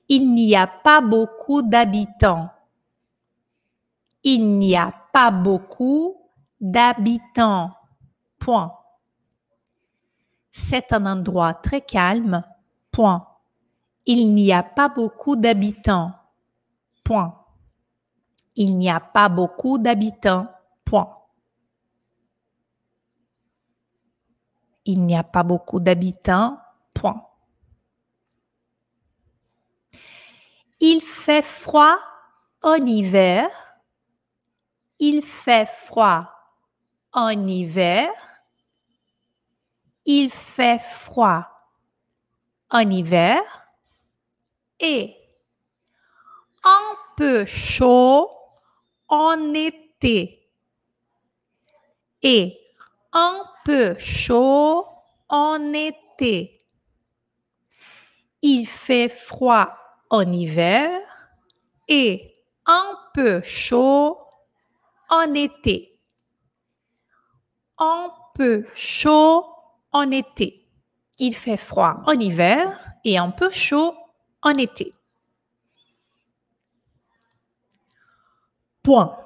Il 0.08 0.34
n'y 0.34 0.56
a 0.56 0.66
pas 0.66 1.00
beaucoup 1.00 1.62
d'habitants. 1.62 2.50
Il 4.28 4.58
n'y 4.58 4.76
a 4.76 4.92
pas 5.12 5.30
beaucoup 5.30 6.20
d'habitants. 6.60 7.70
Point. 8.40 8.76
C'est 10.50 10.92
un 10.92 11.06
endroit 11.06 11.54
très 11.54 11.80
calme. 11.80 12.42
Point. 12.90 13.24
Il 14.04 14.34
n'y 14.34 14.52
a 14.52 14.64
pas 14.64 14.88
beaucoup 14.88 15.36
d'habitants. 15.36 16.10
Point. 17.04 17.40
Il 18.56 18.76
n'y 18.76 18.90
a 18.90 18.98
pas 18.98 19.28
beaucoup 19.28 19.78
d'habitants. 19.78 20.48
Point. 20.84 21.08
Il 24.86 25.06
n'y 25.06 25.16
a 25.16 25.22
pas 25.22 25.44
beaucoup 25.44 25.78
d'habitants. 25.78 26.58
Point. 26.94 27.22
Il 30.80 31.00
fait 31.00 31.42
froid 31.42 31.96
en 32.64 32.74
hiver 32.74 33.65
il 34.98 35.22
fait 35.22 35.68
froid 35.68 36.30
en 37.12 37.30
hiver. 37.46 38.10
Il 40.04 40.30
fait 40.30 40.80
froid 40.80 41.46
en 42.70 42.90
hiver. 42.90 43.42
Et 44.78 45.16
un 46.62 46.96
peu 47.16 47.44
chaud 47.46 48.30
en 49.08 49.54
été. 49.54 50.48
Et 52.22 52.58
un 53.12 53.44
peu 53.64 53.96
chaud 53.98 54.86
en 55.28 55.72
été. 55.72 56.58
Il 58.42 58.66
fait 58.66 59.08
froid 59.08 59.76
en 60.10 60.30
hiver 60.32 60.90
et 61.88 62.44
un 62.66 62.98
peu 63.14 63.42
chaud 63.42 64.25
en 65.08 65.34
été. 65.34 65.98
Un 67.78 68.10
peu 68.34 68.66
chaud 68.74 69.46
en 69.92 70.10
été. 70.10 70.68
Il 71.18 71.34
fait 71.34 71.56
froid 71.56 72.02
en 72.06 72.12
hiver 72.12 72.78
et 73.04 73.18
un 73.18 73.30
peu 73.30 73.50
chaud 73.50 73.94
en 74.42 74.50
été. 74.50 74.94
Point. 78.82 79.18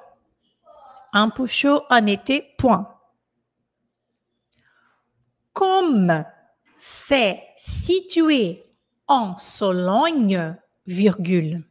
Un 1.13 1.29
peu 1.29 1.45
chaud 1.45 1.83
en 1.89 2.05
été, 2.05 2.53
point. 2.57 2.97
Comme 5.53 6.23
c'est 6.77 7.43
situé 7.57 8.63
en 9.07 9.37
Sologne, 9.37 10.57
virgule. 10.85 11.63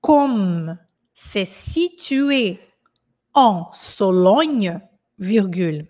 Comme 0.00 0.78
c'est 1.14 1.46
situé 1.46 2.60
en 3.34 3.70
Sologne, 3.72 4.80
virgule. 5.18 5.88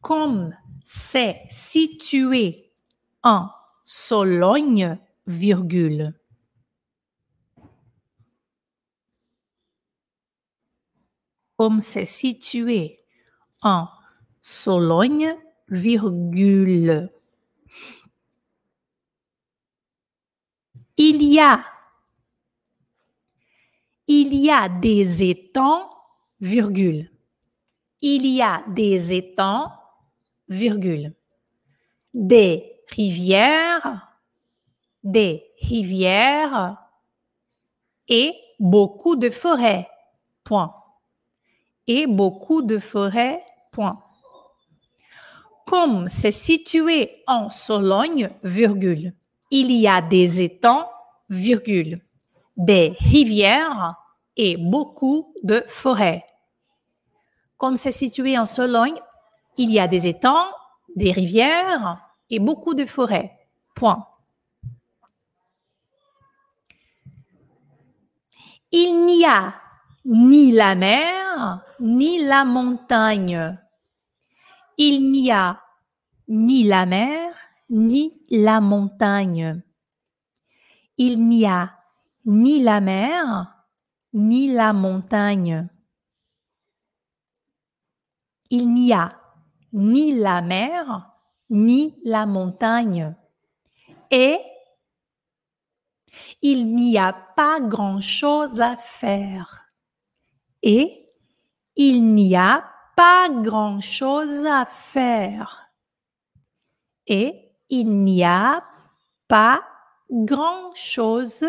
Comme 0.00 0.54
c'est 0.84 1.42
situé 1.48 2.72
en 3.22 3.48
Sologne, 3.84 4.98
virgule. 5.26 6.14
Comme 11.56 11.82
c'est 11.82 12.06
situé 12.06 12.98
en 13.62 13.86
Sologne, 14.40 15.36
virgule. 15.68 17.10
Il 20.96 21.22
y 21.22 21.38
a 21.40 21.64
il 24.06 24.34
y 24.34 24.50
a 24.50 24.68
des 24.68 25.22
étangs, 25.28 25.88
virgule. 26.40 27.10
Il 28.00 28.26
y 28.26 28.42
a 28.42 28.64
des 28.68 29.12
étangs, 29.12 29.70
virgule. 30.48 31.14
Des 32.12 32.80
rivières, 32.88 34.08
des 35.02 35.44
rivières 35.60 36.76
et 38.08 38.34
beaucoup 38.58 39.16
de 39.16 39.30
forêts, 39.30 39.88
point. 40.44 40.74
Et 41.86 42.06
beaucoup 42.06 42.62
de 42.62 42.78
forêts, 42.78 43.42
point. 43.72 44.02
Comme 45.66 46.08
c'est 46.08 46.32
situé 46.32 47.22
en 47.26 47.50
Sologne, 47.50 48.30
virgule, 48.42 49.14
il 49.50 49.70
y 49.72 49.86
a 49.86 50.02
des 50.02 50.42
étangs, 50.42 50.88
virgule, 51.30 52.00
des 52.56 52.96
rivières 53.00 53.96
et 54.36 54.56
beaucoup 54.56 55.34
de 55.42 55.64
forêts. 55.68 56.24
Comme 57.56 57.76
c'est 57.76 57.92
situé 57.92 58.38
en 58.38 58.46
Sologne, 58.46 59.00
il 59.56 59.70
y 59.70 59.78
a 59.78 59.88
des 59.88 60.06
étangs, 60.06 60.48
des 60.96 61.12
rivières 61.12 61.98
et 62.30 62.38
beaucoup 62.38 62.74
de 62.74 62.86
forêts. 62.86 63.32
Point. 63.74 64.06
Il 68.70 69.04
n'y 69.04 69.24
a 69.24 69.54
ni 70.04 70.50
la 70.52 70.74
mer, 70.74 71.62
ni 71.78 72.24
la 72.24 72.44
montagne. 72.44 73.58
Il 74.78 75.10
n'y 75.10 75.30
a 75.30 75.60
ni 76.28 76.64
la 76.64 76.86
mer, 76.86 77.34
ni 77.68 78.20
la 78.30 78.60
montagne. 78.60 79.62
Il 80.96 81.26
n'y 81.26 81.46
a 81.46 81.81
ni 82.24 82.60
la 82.60 82.80
mer, 82.80 83.66
ni 84.12 84.52
la 84.52 84.72
montagne. 84.72 85.68
Il 88.50 88.72
n'y 88.72 88.92
a 88.92 89.18
ni 89.72 90.12
la 90.12 90.42
mer, 90.42 91.10
ni 91.50 92.00
la 92.04 92.26
montagne. 92.26 93.14
Et 94.10 94.38
il 96.42 96.74
n'y 96.74 96.98
a 96.98 97.12
pas 97.12 97.60
grand-chose 97.60 98.60
à 98.60 98.76
faire. 98.76 99.66
Et 100.62 101.08
il 101.76 102.12
n'y 102.12 102.36
a 102.36 102.68
pas 102.94 103.28
grand-chose 103.30 104.44
à 104.46 104.66
faire. 104.66 105.72
Et 107.06 107.56
il 107.68 108.02
n'y 108.04 108.22
a 108.22 108.62
pas 109.28 109.62
grand-chose 110.10 111.44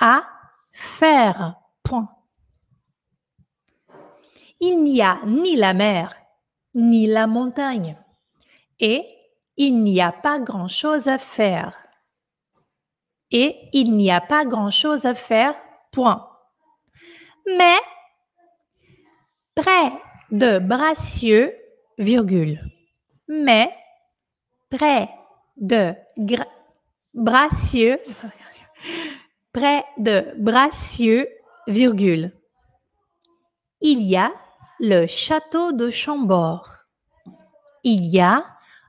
à 0.00 0.24
faire. 0.72 1.56
Point. 1.82 2.08
Il 4.60 4.82
n'y 4.82 5.00
a 5.02 5.18
ni 5.24 5.56
la 5.56 5.74
mer, 5.74 6.14
ni 6.74 7.06
la 7.06 7.26
montagne. 7.26 7.96
Et 8.78 9.06
il 9.56 9.82
n'y 9.82 10.00
a 10.00 10.12
pas 10.12 10.38
grand-chose 10.38 11.08
à 11.08 11.18
faire. 11.18 11.76
Et 13.30 13.56
il 13.72 13.96
n'y 13.96 14.10
a 14.10 14.20
pas 14.20 14.44
grand-chose 14.44 15.06
à 15.06 15.14
faire. 15.14 15.54
Point. 15.92 16.26
Mais 17.46 17.78
près 19.54 19.92
de 20.30 20.58
Bracieux, 20.58 21.54
virgule. 21.98 22.60
Mais 23.28 23.74
près 24.70 25.10
de 25.56 25.94
Bracieux, 27.14 27.98
près 29.52 29.84
de 29.98 30.32
Bracieux, 30.38 31.28
virgule. 31.66 32.32
Il 33.80 34.02
y 34.02 34.16
a 34.16 34.32
le 34.78 35.06
château 35.06 35.72
de 35.72 35.90
Chambord. 35.90 36.68
Il 37.82 38.04
y 38.06 38.20
a 38.20 38.44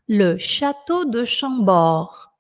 le 0.08 0.38
château 0.38 1.06
de 1.06 1.24
Chambord. 1.24 2.34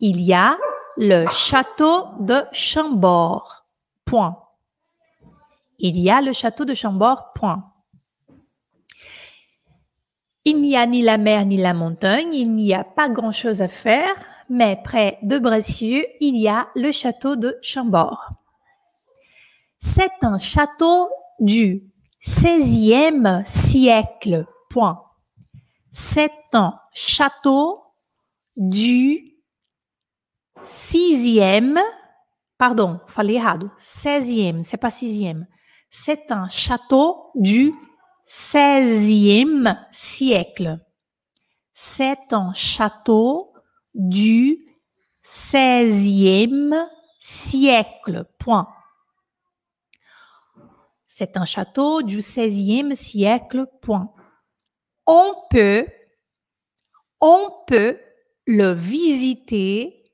Il 0.00 0.20
y 0.20 0.32
a 0.32 0.56
le 0.96 1.28
château 1.28 2.08
de 2.20 2.44
Chambord. 2.52 3.66
Point. 4.04 4.36
Il 5.78 5.98
y 5.98 6.10
a 6.10 6.20
le 6.20 6.32
château 6.32 6.64
de 6.64 6.74
Chambord. 6.74 7.32
Point. 7.34 7.70
Il 10.44 10.62
n'y 10.62 10.76
a 10.76 10.86
ni 10.86 11.02
la 11.02 11.18
mer 11.18 11.44
ni 11.44 11.58
la 11.58 11.74
montagne, 11.74 12.32
il 12.32 12.54
n'y 12.54 12.72
a 12.72 12.82
pas 12.82 13.10
grand-chose 13.10 13.60
à 13.60 13.68
faire, 13.68 14.14
mais 14.50 14.76
près 14.82 15.18
de 15.22 15.38
Bressieux, 15.38 16.04
il 16.20 16.36
y 16.36 16.48
a 16.48 16.68
le 16.74 16.92
château 16.92 17.36
de 17.36 17.56
Chambord. 17.62 18.28
C'est 19.78 20.22
un 20.22 20.38
château 20.38 21.08
du 21.38 21.84
16e 22.22 23.44
siècle. 23.46 24.44
Point. 24.68 25.02
C'est 25.90 26.32
un 26.52 26.78
château 26.92 27.80
du 28.56 29.36
6e, 30.62 31.80
pardon, 32.58 33.00
falei 33.06 33.36
errado, 33.36 33.70
16e, 33.78 34.64
c'est 34.64 34.76
pas 34.76 34.90
6e. 34.90 35.46
C'est 35.88 36.30
un 36.30 36.48
château 36.48 37.30
du 37.34 37.72
16e 38.26 39.76
siècle. 39.90 40.78
C'est 41.72 42.32
un 42.32 42.52
château 42.52 43.49
du 43.94 44.58
16e 45.24 46.86
siècle. 47.18 48.24
Point. 48.38 48.68
C'est 51.06 51.36
un 51.36 51.44
château 51.44 52.02
du 52.02 52.18
16e 52.18 52.94
siècle. 52.94 53.66
Point. 53.82 54.12
On 55.06 55.34
peut, 55.50 55.86
on 57.20 57.50
peut 57.66 57.98
le 58.46 58.72
visiter 58.72 60.12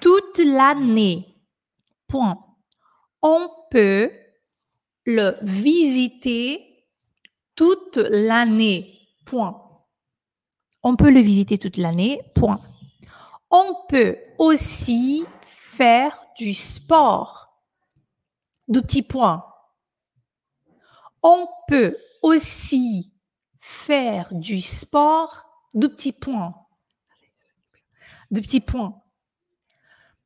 toute 0.00 0.38
l'année. 0.38 1.36
Point. 2.08 2.38
On 3.22 3.48
peut 3.70 4.10
le 5.06 5.36
visiter 5.42 6.86
toute 7.54 7.96
l'année. 7.96 8.98
Point. 9.24 9.62
On 10.82 10.96
peut 10.96 11.10
le 11.10 11.20
visiter 11.20 11.58
toute 11.58 11.76
l'année. 11.76 12.20
Point. 12.34 12.60
On 13.52 13.76
peut 13.86 14.16
aussi 14.38 15.26
faire 15.42 16.18
du 16.38 16.54
sport. 16.54 17.60
De 18.66 18.80
petits 18.80 19.02
points. 19.02 19.44
On 21.22 21.46
peut 21.68 21.96
aussi 22.22 23.12
faire 23.58 24.32
du 24.32 24.62
sport. 24.62 25.44
De 25.74 25.86
petits 25.86 26.12
points. 26.12 26.54
De 28.30 28.40
petits 28.40 28.62
points. 28.62 29.02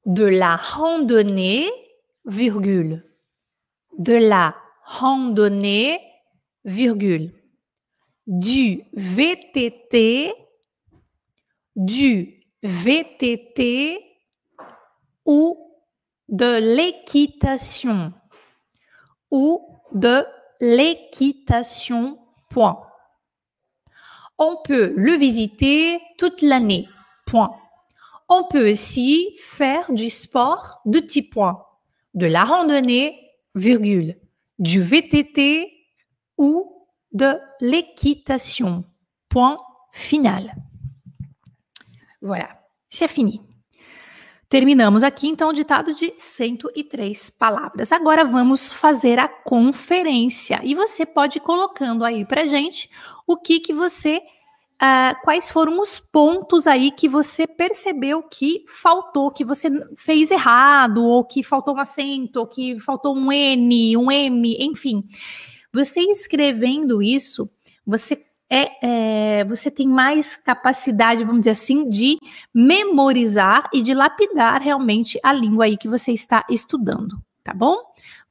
De 0.04 0.24
la 0.24 0.54
randonnée, 0.54 1.68
virgule. 2.26 3.04
De 3.98 4.14
la 4.14 4.54
randonnée, 4.84 6.00
virgule, 6.64 7.32
du 8.28 8.84
VTT, 8.92 10.32
du 11.74 12.35
VTT 12.66 14.00
ou 15.24 15.58
de 16.28 16.76
l'équitation 16.76 18.12
ou 19.30 19.60
de 19.92 20.24
l'équitation, 20.60 22.18
point. 22.50 22.82
On 24.38 24.56
peut 24.64 24.92
le 24.96 25.12
visiter 25.12 26.00
toute 26.18 26.42
l'année, 26.42 26.88
point. 27.26 27.56
On 28.28 28.44
peut 28.44 28.70
aussi 28.70 29.36
faire 29.40 29.92
du 29.92 30.10
sport, 30.10 30.80
de 30.84 31.00
petits 31.00 31.22
points, 31.22 31.64
de 32.14 32.26
la 32.26 32.44
randonnée, 32.44 33.18
virgule, 33.54 34.18
du 34.58 34.80
VTT 34.80 35.72
ou 36.36 36.86
de 37.12 37.38
l'équitation. 37.60 38.84
Point 39.28 39.58
final. 39.92 40.54
Voilà, 42.26 42.58
c'est 42.90 43.06
fini. 43.06 43.40
Terminamos 44.48 45.04
aqui 45.04 45.28
então 45.28 45.50
o 45.50 45.52
ditado 45.52 45.94
de 45.94 46.12
103 46.18 47.30
palavras. 47.30 47.92
Agora 47.92 48.24
vamos 48.24 48.70
fazer 48.70 49.18
a 49.18 49.28
conferência 49.28 50.60
e 50.64 50.74
você 50.74 51.06
pode 51.06 51.38
ir 51.38 51.40
colocando 51.40 52.04
aí 52.04 52.24
para 52.24 52.46
gente 52.46 52.90
o 53.26 53.36
que 53.36 53.60
que 53.60 53.72
você 53.72 54.20
Uh, 54.76 55.16
quais 55.24 55.50
foram 55.50 55.80
os 55.80 55.98
pontos 55.98 56.66
aí 56.66 56.90
que 56.90 57.08
você 57.08 57.46
percebeu 57.46 58.22
que 58.22 58.62
faltou, 58.68 59.30
que 59.30 59.42
você 59.42 59.70
fez 59.96 60.30
errado, 60.30 61.02
ou 61.02 61.24
que 61.24 61.42
faltou 61.42 61.74
um 61.74 61.80
acento, 61.80 62.40
ou 62.40 62.46
que 62.46 62.78
faltou 62.78 63.16
um 63.16 63.32
N, 63.32 63.96
um 63.96 64.12
M, 64.12 64.54
enfim. 64.60 65.02
Você 65.72 66.00
escrevendo 66.00 67.02
isso, 67.02 67.48
você 67.86 68.25
é, 68.48 69.40
é, 69.40 69.44
você 69.44 69.70
tem 69.70 69.88
mais 69.88 70.36
capacidade, 70.36 71.24
vamos 71.24 71.40
dizer 71.40 71.50
assim, 71.50 71.88
de 71.88 72.18
memorizar 72.54 73.68
e 73.72 73.82
de 73.82 73.92
lapidar 73.92 74.62
realmente 74.62 75.18
a 75.22 75.32
língua 75.32 75.64
aí 75.64 75.76
que 75.76 75.88
você 75.88 76.12
está 76.12 76.44
estudando, 76.48 77.20
tá 77.42 77.52
bom? 77.52 77.76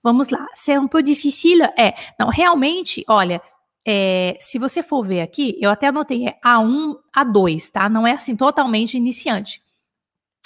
Vamos 0.01 0.29
lá. 0.29 0.47
Se 0.53 0.71
é 0.71 0.79
um 0.79 0.87
pouco 0.87 1.03
difícil, 1.03 1.63
é. 1.77 1.95
Não, 2.19 2.29
realmente, 2.29 3.03
olha, 3.07 3.41
é, 3.85 4.37
se 4.39 4.57
você 4.57 4.81
for 4.81 5.03
ver 5.03 5.21
aqui, 5.21 5.57
eu 5.59 5.69
até 5.69 5.87
anotei, 5.87 6.27
é 6.27 6.39
A1, 6.43 6.95
A2, 7.15 7.71
tá? 7.71 7.89
Não 7.89 8.07
é 8.07 8.13
assim 8.13 8.35
totalmente 8.35 8.95
iniciante. 8.95 9.61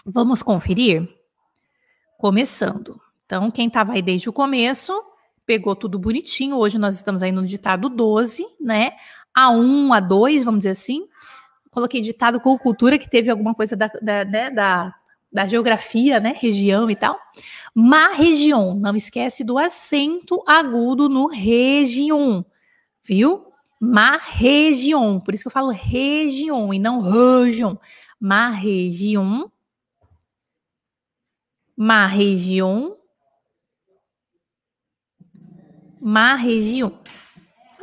Vamos 0.06 0.42
conferir? 0.42 1.08
Começando. 2.18 3.00
Então, 3.26 3.52
quem 3.52 3.68
estava 3.68 3.94
aí 3.94 4.02
desde 4.02 4.30
o 4.30 4.34
começo, 4.34 4.94
pegou 5.46 5.76
tudo 5.76 6.00
bonitinho. 6.00 6.56
Hoje 6.58 6.78
nós 6.78 6.96
estamos 6.96 7.22
aí 7.22 7.32
no 7.32 7.46
ditado 7.46 7.90
12, 7.90 8.46
né? 8.60 8.92
A1, 9.38 9.88
A2, 9.90 10.44
vamos 10.44 10.60
dizer 10.60 10.72
assim. 10.72 11.08
Coloquei 11.72 12.02
ditado 12.02 12.40
com 12.40 12.58
cultura, 12.58 12.98
que 12.98 13.10
teve 13.10 13.30
alguma 13.30 13.54
coisa 13.54 13.76
da, 13.76 13.88
da, 14.02 14.26
né, 14.26 14.50
da, 14.50 14.96
da 15.32 15.48
geografia, 15.48 16.20
né? 16.20 16.34
Região 16.36 16.90
e 16.90 16.96
tal. 16.96 17.18
Ma 17.74 18.10
região, 18.10 18.74
não 18.74 18.96
esquece 18.96 19.44
do 19.44 19.58
acento 19.58 20.44
agudo 20.48 21.08
no 21.08 21.28
região, 21.28 22.46
viu? 23.04 23.46
Ma 23.80 24.18
região, 24.18 25.20
por 25.20 25.34
isso 25.34 25.44
que 25.44 25.48
eu 25.48 25.52
falo 25.52 25.70
região 25.70 26.74
e 26.74 26.80
não 26.80 27.00
região. 27.00 27.80
Ma 28.20 28.50
região. 28.50 29.50
Ma 31.78 32.08
região. 32.08 32.98
Ma 36.02 36.36
região. 36.36 37.00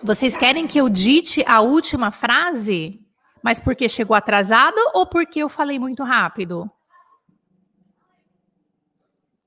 Vocês 0.07 0.37
querem 0.37 0.69
que 0.69 0.81
eu 0.81 0.88
dite 0.88 1.42
a 1.49 1.61
última 1.61 2.12
frase? 2.12 3.05
Mas 3.42 3.59
porque 3.59 3.88
chegou 3.88 4.14
atrasado 4.14 4.77
ou 4.95 5.05
porque 5.05 5.40
eu 5.40 5.49
falei 5.49 5.81
muito 5.81 6.05
rápido? 6.05 6.71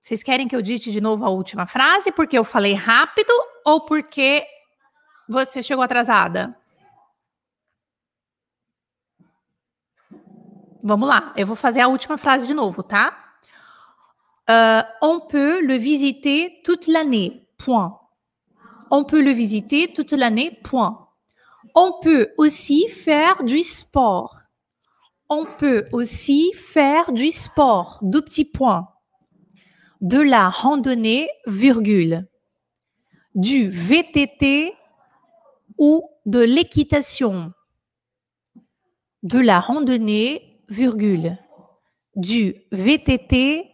Vocês 0.02 0.22
querem 0.22 0.50
que 0.50 0.56
eu 0.58 0.62
dite 0.62 0.92
de 0.92 1.00
novo 1.00 1.24
a 1.24 1.30
última 1.30 1.66
frase 1.66 2.12
porque 2.12 2.38
eu 2.38 2.44
falei 2.44 2.74
rápido 2.74 3.32
ou 3.66 3.86
porque 3.86 4.46
você 5.30 5.64
chegou 5.64 5.82
atrasada? 5.82 6.54
Vamos 10.84 11.08
lá, 11.08 11.34
eu 11.38 11.48
vou 11.48 11.56
fazer 11.56 11.80
a 11.80 11.88
última 11.88 12.18
frase 12.18 12.46
de 12.46 12.54
novo, 12.54 12.84
tá? 12.84 13.38
Uh, 14.50 15.06
on 15.06 15.22
peut 15.22 15.62
le 15.62 15.80
visiter 15.80 16.62
toute 16.66 16.92
l'année. 16.92 17.48
Point. 17.58 17.99
On 18.92 19.04
peut 19.04 19.22
le 19.22 19.32
visiter 19.32 19.94
toute 19.94 20.12
l'année. 20.12 20.60
Point. 20.64 21.08
On 21.76 21.94
peut 22.02 22.30
aussi 22.38 22.88
faire 22.88 23.44
du 23.44 23.64
sport. 23.64 24.36
On 25.30 25.46
peut 25.46 25.88
aussi 25.92 26.52
faire 26.56 27.12
du 27.12 27.32
sport. 27.32 28.00
Deux 28.02 28.22
petits 28.22 28.46
points. 28.46 28.90
De 30.02 30.20
la 30.20 30.50
randonnée, 30.50 31.30
virgule. 31.46 32.28
Du 33.36 33.70
VTT 33.70 34.74
ou 35.78 36.04
de 36.26 36.40
l'équitation. 36.40 37.54
De 39.22 39.40
la 39.40 39.60
randonnée, 39.60 40.64
virgule. 40.70 41.38
Du 42.16 42.56
VTT 42.72 43.70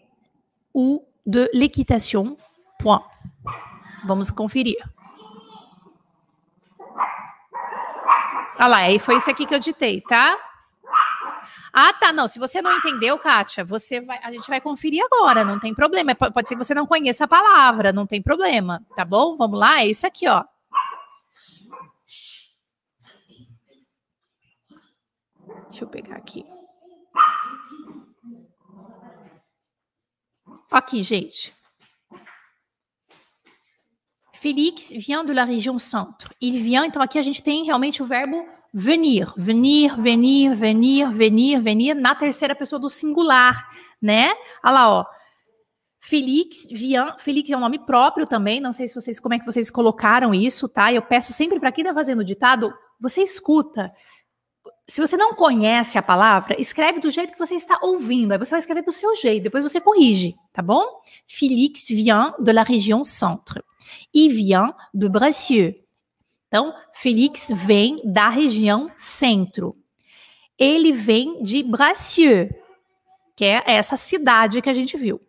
ou 0.74 1.08
de 1.26 1.50
l'équitation. 1.54 2.36
Point. 2.80 3.04
Vamos 4.06 4.32
conferir. 4.36 4.95
Olha 8.58 8.68
lá, 8.68 8.78
aí 8.78 9.00
foi 9.00 9.18
isso 9.18 9.30
aqui 9.30 9.46
que 9.46 9.54
eu 9.54 9.60
ditei, 9.60 10.02
tá? 10.02 10.38
Ah, 11.74 11.92
tá. 11.92 12.14
Não, 12.14 12.26
se 12.28 12.40
você 12.40 12.62
não 12.62 12.72
entendeu, 12.78 13.20
Kátia, 13.20 13.66
você 13.66 14.00
vai, 14.00 14.18
a 14.24 14.32
gente 14.32 14.48
vai 14.48 14.62
conferir 14.62 15.04
agora, 15.04 15.44
não 15.44 15.60
tem 15.60 15.74
problema. 15.74 16.16
Pode 16.16 16.48
ser 16.48 16.56
que 16.56 16.64
você 16.64 16.74
não 16.74 16.88
conheça 16.88 17.26
a 17.26 17.28
palavra, 17.28 17.92
não 17.92 18.08
tem 18.08 18.22
problema, 18.22 18.82
tá 18.96 19.04
bom? 19.04 19.36
Vamos 19.36 19.60
lá, 19.60 19.82
é 19.82 19.88
isso 19.88 20.08
aqui, 20.08 20.28
ó. 20.28 20.46
Deixa 25.70 25.84
eu 25.84 25.90
pegar 25.90 26.16
aqui. 26.16 26.46
Aqui, 30.72 31.04
gente. 31.04 31.54
Félix 34.46 34.92
vient 34.92 35.24
de 35.24 35.34
la 35.34 35.44
région 35.44 35.80
centre. 35.80 36.32
Il 36.40 36.62
vient, 36.62 36.86
então 36.86 37.02
aqui 37.02 37.18
a 37.18 37.24
gente 37.24 37.42
tem 37.42 37.66
realmente 37.66 38.04
o 38.04 38.06
verbo 38.06 38.46
venir, 38.72 39.34
venir, 39.36 40.00
venir, 40.00 40.54
venir, 40.54 41.10
venir, 41.10 41.60
venir 41.60 41.96
na 41.96 42.14
terceira 42.14 42.54
pessoa 42.54 42.80
do 42.80 42.88
singular, 42.88 43.68
né? 44.00 44.30
Olha 44.64 44.72
lá, 44.72 45.00
ó. 45.00 45.06
Félix 46.00 46.68
vient, 46.70 47.18
Félix 47.18 47.50
é 47.50 47.58
um 47.58 47.60
nome 47.60 47.80
próprio 47.88 48.28
também, 48.28 48.62
não 48.62 48.72
sei 48.72 48.88
se 48.88 48.94
vocês 48.94 49.20
como 49.20 49.34
é 49.34 49.40
que 49.40 49.46
vocês 49.48 49.72
colocaram 49.72 50.32
isso, 50.32 50.70
tá? 50.70 50.94
Eu 50.94 51.02
peço 51.02 51.34
sempre 51.34 51.60
para 51.60 51.72
quem 51.72 51.82
está 51.82 51.96
fazendo 51.96 52.20
o 52.20 52.24
ditado, 52.24 52.72
você 53.02 53.24
escuta. 53.24 53.92
Se 54.88 55.02
você 55.02 55.18
não 55.18 55.34
conhece 55.34 55.98
a 55.98 56.04
palavra, 56.04 56.56
escreve 56.62 57.00
do 57.00 57.10
jeito 57.10 57.34
que 57.34 57.40
você 57.40 57.56
está 57.56 57.80
ouvindo. 57.82 58.32
Aí 58.32 58.38
você 58.38 58.52
vai 58.52 58.60
escrever 58.60 58.84
do 58.84 58.92
seu 58.92 59.16
jeito, 59.16 59.42
depois 59.42 59.64
você 59.64 59.82
corrige, 59.82 60.36
tá 60.54 60.62
bom? 60.62 60.86
Félix 61.26 61.88
vient 61.88 62.36
de 62.38 62.54
la 62.54 62.62
région 62.62 63.04
centre. 63.04 63.64
Il 64.14 64.34
vient 64.34 64.74
de 64.94 65.08
Bracieux. 65.08 65.76
Então, 66.48 66.74
Félix 66.94 67.52
vem 67.54 68.02
da 68.06 68.30
região 68.30 68.90
centro. 68.96 69.76
Ele 70.58 70.92
vem 70.92 71.44
de 71.44 71.64
Bracieux, 71.64 72.50
que 73.36 73.44
é 73.44 73.64
essa 73.66 73.98
cidade 73.98 74.62
que 74.62 74.70
a 74.70 74.74
gente 74.74 74.96
viu. 74.96 75.20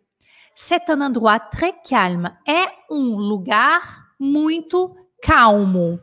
C'est 0.55 0.89
un 0.89 1.01
endroit 1.01 1.39
très 1.51 1.73
calme. 1.87 2.29
É 2.47 2.71
um 2.89 3.15
lugar 3.15 4.07
muito 4.19 4.95
calmo. 5.21 5.99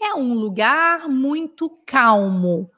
É 0.00 0.14
um 0.14 0.34
lugar 0.34 1.08
muito 1.08 1.70
calmo. 1.86 2.70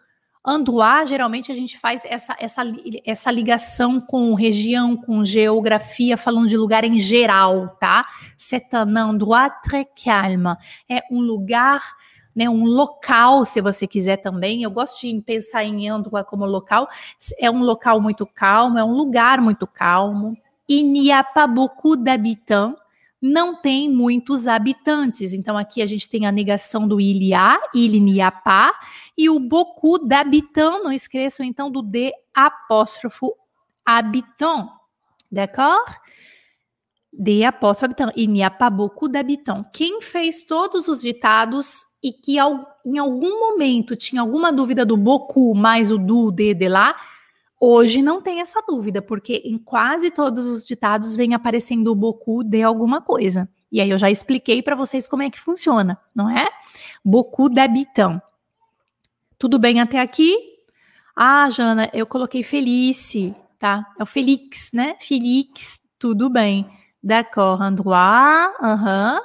Andoá, 0.46 1.04
geralmente 1.04 1.50
a 1.50 1.54
gente 1.56 1.76
faz 1.76 2.04
essa, 2.04 2.36
essa, 2.38 2.62
essa 3.04 3.30
ligação 3.32 4.00
com 4.00 4.32
região, 4.34 4.96
com 4.96 5.24
geografia, 5.24 6.16
falando 6.16 6.46
de 6.46 6.56
lugar 6.56 6.84
em 6.84 7.00
geral, 7.00 7.76
tá? 7.80 8.06
C'est 8.38 8.72
un 8.72 8.96
endroit 8.96 9.50
très 9.64 9.84
calme. 9.84 10.56
É 10.88 11.02
um 11.10 11.20
lugar, 11.20 11.82
né, 12.32 12.48
um 12.48 12.64
local, 12.64 13.44
se 13.44 13.60
você 13.60 13.88
quiser 13.88 14.18
também. 14.18 14.62
Eu 14.62 14.70
gosto 14.70 15.00
de 15.00 15.20
pensar 15.20 15.64
em 15.64 15.88
Andoá 15.88 16.22
como 16.22 16.46
local. 16.46 16.88
É 17.40 17.50
um 17.50 17.64
local 17.64 18.00
muito 18.00 18.24
calmo, 18.24 18.78
é 18.78 18.84
um 18.84 18.92
lugar 18.92 19.40
muito 19.40 19.66
calmo. 19.66 20.36
Il 20.68 20.84
n'y 20.84 21.12
a 21.12 21.22
pas 21.22 21.48
beaucoup 21.48 21.96
d'habitants 21.96 22.76
não 23.20 23.60
tem 23.60 23.90
muitos 23.90 24.46
habitantes. 24.46 25.32
Então, 25.32 25.56
aqui 25.56 25.80
a 25.80 25.86
gente 25.86 26.08
tem 26.08 26.26
a 26.26 26.32
negação 26.32 26.86
do 26.86 27.00
il 27.00 27.22
y 27.22 27.34
a, 27.34 27.58
il 27.74 28.00
n'y 28.00 28.20
a 28.20 28.30
pas, 28.30 28.72
e 29.16 29.30
o 29.30 29.38
beaucoup 29.38 29.98
d'habitants, 30.06 30.82
não 30.82 30.92
esqueçam 30.92 31.44
então 31.44 31.70
do 31.70 31.82
D 31.82 32.12
apóstrofo 32.34 33.34
habitant, 33.84 34.68
d'accord? 35.30 35.98
D 37.12 37.44
apóstrofo 37.44 37.86
habitant, 37.86 38.12
il 38.16 38.28
n'y 38.28 38.42
a 38.42 38.50
beaucoup. 38.70 39.08
Quem 39.72 40.02
fez 40.02 40.44
todos 40.44 40.86
os 40.86 41.00
ditados 41.00 41.86
e 42.02 42.12
que 42.12 42.36
em 42.36 42.98
algum 42.98 43.40
momento 43.40 43.96
tinha 43.96 44.20
alguma 44.20 44.52
dúvida 44.52 44.84
do 44.84 44.96
beaucoup 44.96 45.54
mais 45.54 45.90
o 45.90 45.96
do, 45.96 46.30
de, 46.30 46.52
de 46.52 46.68
lá, 46.68 46.94
Hoje 47.58 48.02
não 48.02 48.20
tem 48.20 48.40
essa 48.40 48.62
dúvida, 48.68 49.00
porque 49.00 49.42
em 49.44 49.56
quase 49.56 50.10
todos 50.10 50.44
os 50.44 50.66
ditados 50.66 51.16
vem 51.16 51.34
aparecendo 51.34 51.90
o 51.90 51.94
boku 51.94 52.44
de 52.44 52.62
alguma 52.62 53.00
coisa. 53.00 53.48
E 53.72 53.80
aí 53.80 53.90
eu 53.90 53.98
já 53.98 54.10
expliquei 54.10 54.62
para 54.62 54.76
vocês 54.76 55.08
como 55.08 55.22
é 55.22 55.30
que 55.30 55.40
funciona, 55.40 55.98
não 56.14 56.28
é? 56.28 56.48
Boku 57.04 57.48
d'habitant. 57.48 58.20
Tudo 59.38 59.58
bem 59.58 59.80
até 59.80 60.00
aqui? 60.00 60.36
Ah, 61.14 61.48
Jana, 61.48 61.90
eu 61.94 62.06
coloquei 62.06 62.42
Felice, 62.42 63.34
tá? 63.58 63.86
É 63.98 64.02
o 64.02 64.06
Felix, 64.06 64.70
né? 64.72 64.96
Felix, 65.00 65.80
tudo 65.98 66.28
bem. 66.28 66.70
D'accord, 67.02 67.62
endroit, 67.62 68.54
aham. 68.60 69.20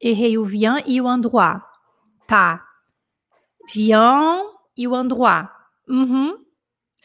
Errei 0.00 0.38
o 0.38 0.44
vient 0.44 0.82
e 0.86 1.00
o 1.00 1.08
endroit. 1.12 1.60
Tá. 2.26 2.64
Vient 3.72 4.44
e 4.76 4.88
o 4.88 4.96
endroit. 4.96 5.48
Uhum. 5.88 6.45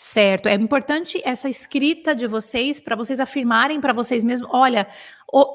Certo, 0.04 0.48
é 0.48 0.56
importante 0.56 1.22
essa 1.24 1.48
escrita 1.48 2.16
de 2.16 2.26
vocês 2.26 2.80
para 2.80 2.96
vocês 2.96 3.20
afirmarem 3.20 3.80
para 3.80 3.94
vocês 3.94 4.24
mesmos: 4.24 4.50
olha, 4.52 4.88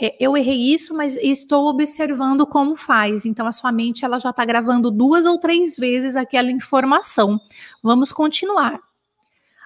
é, 0.01 0.17
eu 0.21 0.37
errei 0.37 0.73
isso, 0.73 0.97
mas 0.97 1.17
estou 1.17 1.67
observando 1.67 2.47
como 2.47 2.77
faz. 2.77 3.25
Então 3.25 3.45
a 3.45 3.51
sua 3.51 3.73
mente 3.73 4.05
ela 4.05 4.21
já 4.21 4.31
está 4.31 4.45
gravando 4.45 4.89
duas 4.89 5.27
ou 5.27 5.37
três 5.37 5.77
vezes 5.77 6.15
aquela 6.15 6.49
informação. 6.49 7.41
Vamos 7.83 8.13
continuar. 8.13 8.79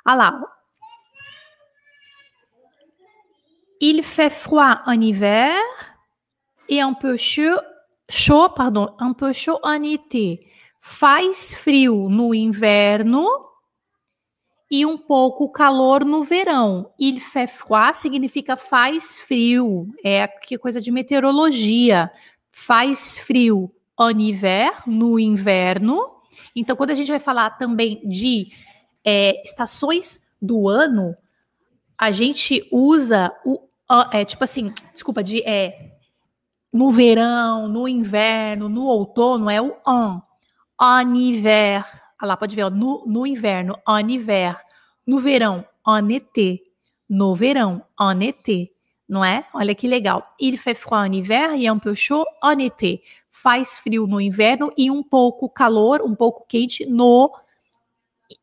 Ah 0.03 0.15
lá. 0.15 0.43
Il 3.83 4.03
fait 4.03 4.31
froid 4.31 4.81
en 4.87 5.03
hiver 5.03 5.61
et 6.71 6.83
un 6.83 6.95
peu 6.95 7.19
chaud, 7.19 7.61
chaud, 8.09 8.49
pardon, 8.55 8.97
un 8.99 9.13
peu 9.13 9.35
chaud 9.35 9.61
en 9.63 9.85
été. 9.85 10.41
Faz 10.81 11.55
frio 11.55 12.09
no 12.09 12.35
inverno 12.35 13.50
e 14.71 14.87
um 14.87 14.97
pouco 14.97 15.51
calor 15.51 16.05
no 16.05 16.23
verão. 16.23 16.93
Il 16.99 17.19
fait 17.21 17.49
froid 17.49 17.97
significa 17.97 18.57
faz 18.57 19.19
frio, 19.21 19.89
é 20.05 20.29
que 20.29 20.57
coisa 20.57 20.81
de 20.81 20.91
meteorologia. 20.91 22.11
Faz 22.53 23.19
frio 23.19 23.73
en 23.99 24.21
hiver, 24.21 24.73
no 24.87 25.19
inverno. 25.19 26.01
Então, 26.55 26.77
quando 26.77 26.91
a 26.91 26.95
gente 26.95 27.11
vai 27.11 27.21
falar 27.21 27.51
também 27.51 28.01
de 28.09 28.53
é, 29.05 29.41
estações 29.43 30.31
do 30.41 30.69
ano, 30.69 31.17
a 31.99 32.11
gente 32.11 32.67
usa 32.71 33.33
o 33.45 33.69
é, 34.13 34.25
tipo 34.25 34.45
assim, 34.45 34.73
desculpa, 34.95 35.23
de 35.23 35.43
é, 35.43 35.97
no 36.73 36.93
verão, 36.93 37.67
no 37.67 37.89
inverno, 37.89 38.69
no 38.69 38.85
outono, 38.85 39.51
é 39.51 39.61
o 39.61 39.77
an. 39.85 40.23
en 40.81 41.17
hiver. 41.17 41.85
Ah 42.21 42.27
lá, 42.27 42.37
pode 42.37 42.55
ver, 42.55 42.65
ó, 42.65 42.71
no, 42.71 43.05
no 43.07 43.27
inverno, 43.27 43.79
en 43.89 44.11
hiver. 44.11 44.57
No 45.07 45.19
verão, 45.19 45.65
en 45.87 46.11
été. 46.11 46.61
No 47.09 47.35
verão, 47.35 47.83
en 47.99 48.21
été. 48.21 48.71
Não 49.09 49.25
é? 49.25 49.45
Olha 49.53 49.75
que 49.75 49.89
legal. 49.89 50.23
Il 50.39 50.57
fait 50.57 50.77
froid 50.77 51.01
en 51.01 51.13
hiver 51.13 51.53
e 51.59 51.67
un 51.67 51.79
peu 51.79 51.95
chaud 51.95 52.25
en 52.41 52.61
été. 52.61 53.03
Faz 53.29 53.79
frio 53.79 54.07
no 54.07 54.21
inverno 54.21 54.71
e 54.77 54.89
um 54.91 55.03
pouco 55.03 55.49
calor, 55.49 56.01
um 56.03 56.15
pouco 56.15 56.45
quente 56.47 56.87
no 56.87 57.33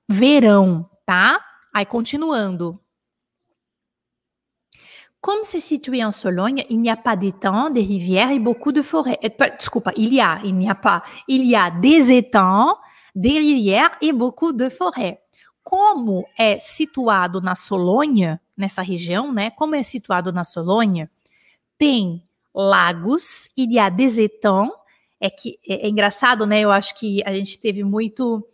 verão, 0.10 0.86
tá? 1.06 1.40
Aí 1.74 1.86
continuando. 1.86 2.78
Comme 5.22 5.44
c'est 5.44 5.60
situé 5.60 6.04
en 6.04 6.12
Sologne, 6.12 6.66
il 6.70 6.80
n'y 6.80 6.90
a 6.90 6.98
pas 6.98 7.16
d'étangs, 7.16 7.70
des 7.70 7.82
rivières 7.82 8.32
et 8.32 8.40
beaucoup 8.40 8.72
de 8.72 8.82
forêts. 8.82 9.20
Desculpa, 9.58 9.92
il 9.96 10.13
y 10.13 10.22
a, 10.22 10.40
il 10.44 10.56
n'y 10.56 10.70
a 10.70 10.76
pas. 10.76 11.04
Il 11.28 11.46
y 11.46 11.56
a 11.56 11.72
des 11.72 12.12
étangs, 12.12 12.78
des 13.18 13.40
rivières 13.40 13.98
e 14.00 14.14
beaucoup 14.14 14.54
de 14.54 14.70
forêts. 14.70 15.20
Como 15.64 16.26
é 16.38 16.60
situado 16.60 17.42
na 17.42 17.56
Solonha, 17.56 18.40
nessa 18.56 18.84
região, 18.84 19.34
né? 19.34 19.50
Como 19.50 19.74
é 19.74 19.82
situado 19.82 20.32
na 20.32 20.44
Solonha, 20.44 21.10
tem 21.80 22.24
lagos, 22.54 23.50
il 23.58 23.74
y 23.74 23.80
a 23.80 23.90
des 23.90 24.20
étangs. 24.20 24.72
É 25.20 25.32
que 25.32 25.58
é, 25.68 25.88
é 25.88 25.90
engraçado, 25.90 26.46
né? 26.46 26.62
Eu 26.62 26.72
acho 26.72 26.94
que 26.94 27.24
a 27.26 27.34
gente 27.34 27.58
teve 27.58 27.84
muito. 27.84 28.48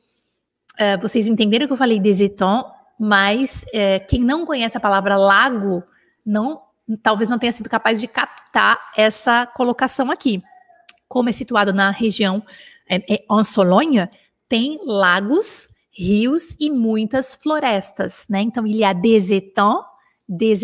Uh, 0.80 1.00
vocês 1.02 1.28
entenderam 1.28 1.68
que 1.68 1.74
eu 1.74 1.78
falei 1.78 2.00
des 2.00 2.22
étangs, 2.22 2.66
mas 2.98 3.66
uh, 3.68 4.08
quem 4.08 4.22
não 4.22 4.46
conhece 4.46 4.78
a 4.78 4.80
palavra 4.80 5.18
lago 5.18 5.84
não 6.26 6.62
talvez 7.02 7.30
não 7.30 7.38
tenha 7.38 7.52
sido 7.52 7.70
capaz 7.70 8.00
de 8.00 8.08
captar 8.08 8.80
essa 8.96 9.46
colocação 9.46 10.10
aqui. 10.10 10.42
Como 11.08 11.30
é 11.30 11.32
situado 11.34 11.74
na 11.74 11.92
região 11.92 12.44
é, 12.90 12.96
é, 13.14 13.26
en 13.30 13.44
Solonha, 13.44 14.10
tem 14.48 14.80
lagos, 14.86 15.68
rios 15.92 16.56
e 16.60 16.70
muitas 16.70 17.36
florestas, 17.36 18.26
né? 18.30 18.42
Então, 18.42 18.66
il 18.66 18.78
y 18.78 18.84
a 18.84 18.94
des 18.94 19.30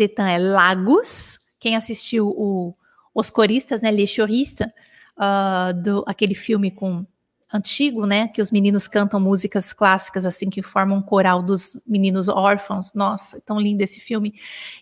é 0.00 0.38
lagos. 0.38 1.38
Quem 1.58 1.76
assistiu 1.76 2.28
o, 2.28 2.74
Os 3.14 3.30
Coristas, 3.30 3.80
né, 3.80 3.90
Les 3.90 4.16
uh, 4.18 5.74
do, 5.82 6.04
aquele 6.06 6.34
filme 6.34 6.70
com 6.70 7.04
antigo, 7.52 8.06
né? 8.06 8.28
Que 8.28 8.40
os 8.40 8.50
meninos 8.50 8.86
cantam 8.86 9.20
músicas 9.20 9.72
clássicas, 9.72 10.24
assim, 10.24 10.48
que 10.48 10.62
formam 10.62 10.98
um 10.98 11.02
coral 11.02 11.42
dos 11.42 11.80
meninos 11.86 12.28
órfãos. 12.28 12.92
Nossa, 12.94 13.40
tão 13.44 13.58
lindo 13.58 13.82
esse 13.82 14.00
filme. 14.00 14.34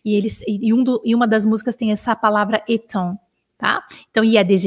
E 0.04 0.14
eles 0.14 0.42
e, 0.46 0.72
um 0.72 0.84
do, 0.84 1.00
e 1.04 1.14
uma 1.14 1.26
das 1.26 1.46
músicas 1.46 1.76
tem 1.76 1.92
essa 1.92 2.14
palavra 2.14 2.62
eton, 2.68 3.18
tá? 3.58 3.84
Então, 4.10 4.24
e 4.24 4.38
a 4.38 4.42
des 4.42 4.64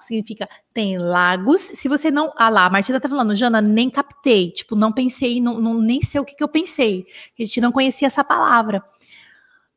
significa 0.00 0.48
tem 0.72 0.96
lagos. 0.96 1.60
Se 1.60 1.88
você 1.88 2.10
não. 2.10 2.32
Ah 2.36 2.48
lá, 2.48 2.66
a 2.66 2.70
Martina 2.70 3.00
tá 3.00 3.08
falando, 3.08 3.34
Jana, 3.34 3.60
nem 3.60 3.90
captei. 3.90 4.52
Tipo, 4.52 4.76
não 4.76 4.92
pensei, 4.92 5.40
não, 5.40 5.60
não 5.60 5.74
nem 5.80 6.00
sei 6.00 6.20
o 6.20 6.24
que, 6.24 6.36
que 6.36 6.42
eu 6.42 6.48
pensei. 6.48 7.04
A 7.38 7.42
gente 7.42 7.60
não 7.60 7.72
conhecia 7.72 8.06
essa 8.06 8.24
palavra 8.24 8.82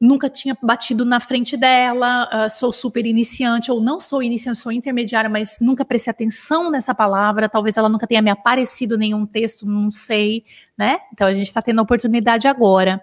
nunca 0.01 0.27
tinha 0.27 0.57
batido 0.63 1.05
na 1.05 1.19
frente 1.19 1.55
dela, 1.55 2.27
uh, 2.33 2.49
sou 2.49 2.73
super 2.73 3.05
iniciante, 3.05 3.71
ou 3.71 3.79
não 3.79 3.99
sou 3.99 4.23
iniciante, 4.23 4.57
sou 4.57 4.71
intermediária, 4.71 5.29
mas 5.29 5.59
nunca 5.61 5.85
prestei 5.85 6.09
atenção 6.09 6.71
nessa 6.71 6.95
palavra, 6.95 7.47
talvez 7.47 7.77
ela 7.77 7.87
nunca 7.87 8.07
tenha 8.07 8.21
me 8.21 8.31
aparecido 8.31 8.97
nenhum 8.97 9.27
texto, 9.27 9.63
não 9.67 9.91
sei, 9.91 10.43
né? 10.75 10.97
Então 11.13 11.27
a 11.27 11.33
gente 11.33 11.45
está 11.45 11.61
tendo 11.61 11.77
a 11.77 11.83
oportunidade 11.83 12.47
agora. 12.47 12.99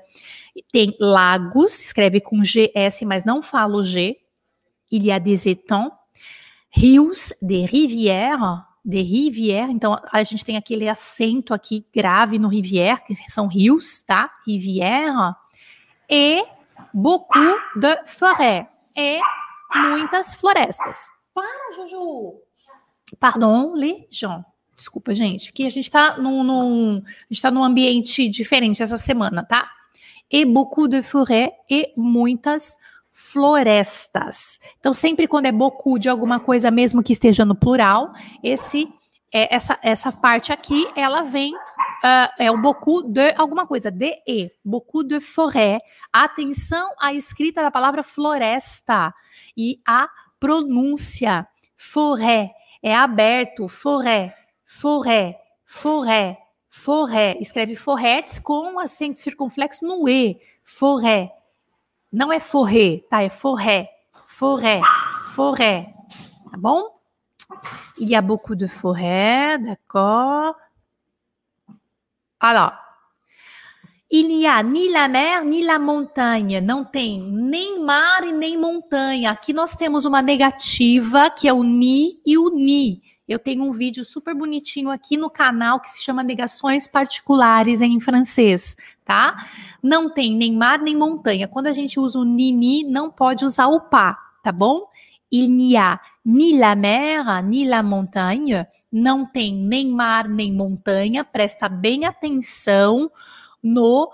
Tem 0.73 0.97
lagos, 0.99 1.79
escreve 1.79 2.21
com 2.21 2.43
GS, 2.43 3.03
mas 3.07 3.25
não 3.25 3.41
falo 3.41 3.81
G. 3.81 4.17
Il 4.91 5.05
y 5.05 5.13
a 5.13 5.19
des 5.19 5.49
étangs, 5.49 5.93
rios, 6.71 7.33
des 7.43 7.65
rivières, 7.65 8.65
de 8.85 8.99
rivière, 8.99 9.69
então 9.69 10.01
a 10.11 10.23
gente 10.23 10.45
tem 10.45 10.57
aquele 10.57 10.89
acento 10.89 11.53
aqui 11.53 11.85
grave 11.95 12.39
no 12.39 12.49
rivière, 12.49 13.05
que 13.05 13.15
são 13.29 13.47
rios, 13.47 14.03
tá? 14.03 14.31
Rivière, 14.47 15.35
e 16.09 16.43
beaucoup 16.95 17.59
de 17.77 17.97
forêt 18.07 18.65
e 18.97 19.21
muitas 19.75 20.35
florestas. 20.35 21.09
Para, 21.35 21.73
Juju! 21.77 22.41
Pardon, 23.21 23.75
les 23.75 24.07
gens. 24.11 24.45
Desculpa, 24.77 25.13
gente, 25.13 25.53
que 25.53 25.67
a 25.67 25.71
gente 25.71 25.87
está 25.87 26.17
num, 26.17 26.43
num, 26.45 27.03
a 27.05 27.27
gente 27.33 27.43
tá 27.43 27.51
num 27.51 27.65
ambiente 27.65 28.29
diferente 28.29 28.83
essa 28.83 28.97
semana, 28.97 29.45
tá? 29.45 29.69
E 30.31 30.45
beaucoup 30.45 30.89
de 30.89 31.03
forêt 31.03 31.53
e 31.69 31.93
muitas 31.97 32.75
florestas. 32.75 32.89
Então, 34.79 34.93
sempre 34.93 35.27
quando 35.27 35.47
é 35.47 35.53
beaucoup 35.53 35.99
de 35.99 36.09
alguma 36.09 36.39
coisa, 36.39 36.71
mesmo 36.71 37.03
que 37.03 37.13
esteja 37.13 37.45
no 37.45 37.55
plural, 37.55 38.13
esse 38.43 38.89
é, 39.33 39.55
essa, 39.55 39.79
essa 39.83 40.13
parte 40.13 40.53
aqui, 40.53 40.89
ela 40.97 41.23
vem 41.23 41.55
uh, 41.55 42.33
é 42.39 42.51
o 42.51 42.57
beaucoup 42.57 43.03
de 43.03 43.35
alguma 43.37 43.67
coisa, 43.67 43.91
de 43.91 44.23
e, 44.27 44.51
beaucoup 44.65 45.03
de 45.03 45.21
forêt. 45.21 45.81
Atenção 46.13 46.91
à 46.99 47.13
escrita 47.13 47.61
da 47.61 47.71
palavra 47.71 48.03
floresta 48.03 49.13
e 49.57 49.81
a 49.87 50.09
pronúncia. 50.41 51.47
Forêt 51.77 52.51
é 52.83 52.95
aberto, 52.95 53.69
forêt, 53.69 54.33
forêt, 54.65 55.37
forêt, 55.67 56.39
forêt. 56.71 57.37
Escreve 57.41 57.77
forrets 57.77 58.39
com 58.39 58.79
acento 58.79 59.21
circunflexo 59.21 59.85
no 59.85 60.09
e, 60.09 60.39
forêt. 60.65 61.31
Não 62.13 62.33
é 62.33 62.41
forré, 62.41 63.03
tá? 63.09 63.23
É 63.23 63.29
forêt, 63.29 63.89
forêt, 64.27 64.81
forêt. 65.35 65.95
Tá 66.51 66.57
bom? 66.57 66.99
Il 67.99 68.09
y 68.09 68.15
a 68.15 68.23
beaucoup 68.23 68.55
de 68.55 68.67
forêts, 68.67 69.59
d'accord 69.59 70.55
Alors, 72.41 72.73
il 74.11 74.29
n'y 74.29 74.47
a 74.47 74.63
ni 74.63 74.89
la 74.91 75.09
mer, 75.09 75.45
ni 75.45 75.63
la 75.63 75.79
montanha. 75.79 76.61
Não 76.61 76.85
tem 76.85 77.21
nem 77.21 77.85
mar 77.85 78.25
e 78.25 78.33
nem 78.33 78.57
montanha. 78.57 79.33
Aqui 79.33 79.53
nós 79.53 79.75
temos 79.75 80.05
uma 80.05 80.23
negativa, 80.23 81.31
que 81.31 81.47
é 81.49 81.53
o 81.53 81.63
ni 81.63 82.21
e 82.25 82.39
o 82.39 82.49
ni. 82.51 83.03
Eu 83.29 83.39
tenho 83.39 83.63
um 83.63 83.73
vídeo 83.73 84.05
super 84.05 84.35
bonitinho 84.35 84.91
aqui 84.91 85.17
no 85.17 85.29
canal 85.29 85.81
que 85.81 85.91
se 85.91 86.03
chama 86.03 86.23
Negações 86.23 86.89
Particulares 86.89 87.83
em 87.83 88.01
francês, 88.01 88.75
tá? 89.05 89.37
Não 89.83 90.09
tem 90.11 90.35
nem 90.35 90.53
mar 90.57 90.79
nem 90.79 90.97
montanha. 90.97 91.47
Quando 91.47 91.67
a 91.67 91.73
gente 91.73 92.01
usa 92.01 92.19
o 92.19 92.25
ni, 92.25 92.51
ni, 92.51 92.85
não 92.85 93.11
pode 93.11 93.45
usar 93.45 93.67
o 93.67 93.81
pá, 93.81 94.19
tá 94.43 94.51
bom? 94.51 94.89
Il 95.31 95.51
n'y 95.51 95.77
a 95.77 96.01
ni 96.25 96.57
la 96.59 96.75
mer, 96.75 97.43
ni 97.43 97.67
la 97.67 97.83
montagne, 97.83 98.67
não 98.91 99.27
tem 99.27 99.55
nem 99.55 99.89
mar, 99.89 100.27
nem 100.27 100.51
montanha, 100.53 101.23
presta 101.23 101.69
bem 101.69 102.07
atenção 102.07 103.11
no, 103.63 104.11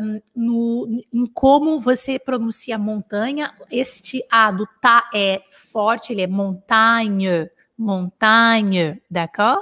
um, 0.00 0.20
no 0.34 1.02
em 1.12 1.26
como 1.26 1.80
você 1.80 2.18
pronuncia 2.18 2.76
montanha. 2.76 3.54
Este 3.70 4.24
A 4.30 4.50
do 4.50 4.66
tá 4.80 5.08
é 5.14 5.42
forte, 5.72 6.12
ele 6.12 6.22
é 6.22 6.26
montagne, 6.26 7.48
montagne, 7.76 9.00
d'accord? 9.10 9.60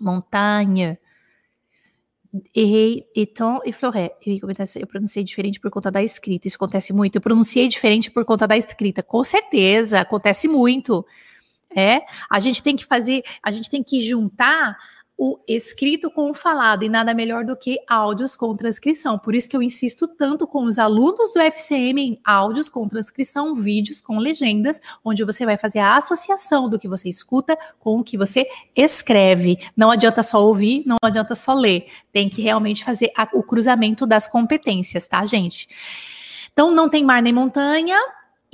Montagne 0.00 0.98
errei 2.54 3.06
eton 3.14 3.60
e 3.64 3.72
floré. 3.72 4.16
Eu, 4.26 4.86
pronunciei 4.86 5.24
diferente 5.24 5.60
por 5.60 5.70
conta 5.70 5.90
da 5.90 6.02
escrita. 6.02 6.48
Isso 6.48 6.56
acontece 6.56 6.92
muito. 6.92 7.16
Eu 7.16 7.20
pronunciei 7.20 7.68
diferente 7.68 8.10
por 8.10 8.24
conta 8.24 8.46
da 8.46 8.56
escrita. 8.56 9.02
Com 9.02 9.22
certeza, 9.22 10.00
acontece 10.00 10.48
muito. 10.48 11.06
É, 11.76 12.02
a 12.30 12.38
gente 12.40 12.62
tem 12.62 12.76
que 12.76 12.84
fazer, 12.84 13.22
a 13.42 13.50
gente 13.50 13.68
tem 13.68 13.82
que 13.82 14.00
juntar 14.00 14.76
o 15.16 15.38
escrito 15.46 16.10
com 16.10 16.30
o 16.30 16.34
falado 16.34 16.82
e 16.82 16.88
nada 16.88 17.14
melhor 17.14 17.44
do 17.44 17.56
que 17.56 17.78
áudios 17.88 18.36
com 18.36 18.54
transcrição. 18.56 19.18
Por 19.18 19.34
isso 19.34 19.48
que 19.48 19.56
eu 19.56 19.62
insisto 19.62 20.08
tanto 20.08 20.46
com 20.46 20.64
os 20.64 20.78
alunos 20.78 21.32
do 21.32 21.40
FCM 21.40 22.00
em 22.00 22.20
áudios 22.24 22.68
com 22.68 22.86
transcrição, 22.88 23.54
vídeos 23.54 24.00
com 24.00 24.18
legendas, 24.18 24.80
onde 25.04 25.24
você 25.24 25.46
vai 25.46 25.56
fazer 25.56 25.78
a 25.78 25.96
associação 25.96 26.68
do 26.68 26.78
que 26.78 26.88
você 26.88 27.08
escuta 27.08 27.56
com 27.78 28.00
o 28.00 28.04
que 28.04 28.18
você 28.18 28.46
escreve. 28.74 29.58
Não 29.76 29.90
adianta 29.90 30.22
só 30.22 30.44
ouvir, 30.44 30.82
não 30.84 30.96
adianta 31.00 31.34
só 31.34 31.54
ler. 31.54 31.86
Tem 32.12 32.28
que 32.28 32.42
realmente 32.42 32.84
fazer 32.84 33.12
a, 33.16 33.28
o 33.32 33.42
cruzamento 33.42 34.06
das 34.06 34.26
competências, 34.26 35.06
tá, 35.06 35.24
gente? 35.24 35.68
Então 36.52 36.72
não 36.72 36.88
tem 36.88 37.04
mar 37.04 37.22
nem 37.22 37.32
montanha, 37.32 37.98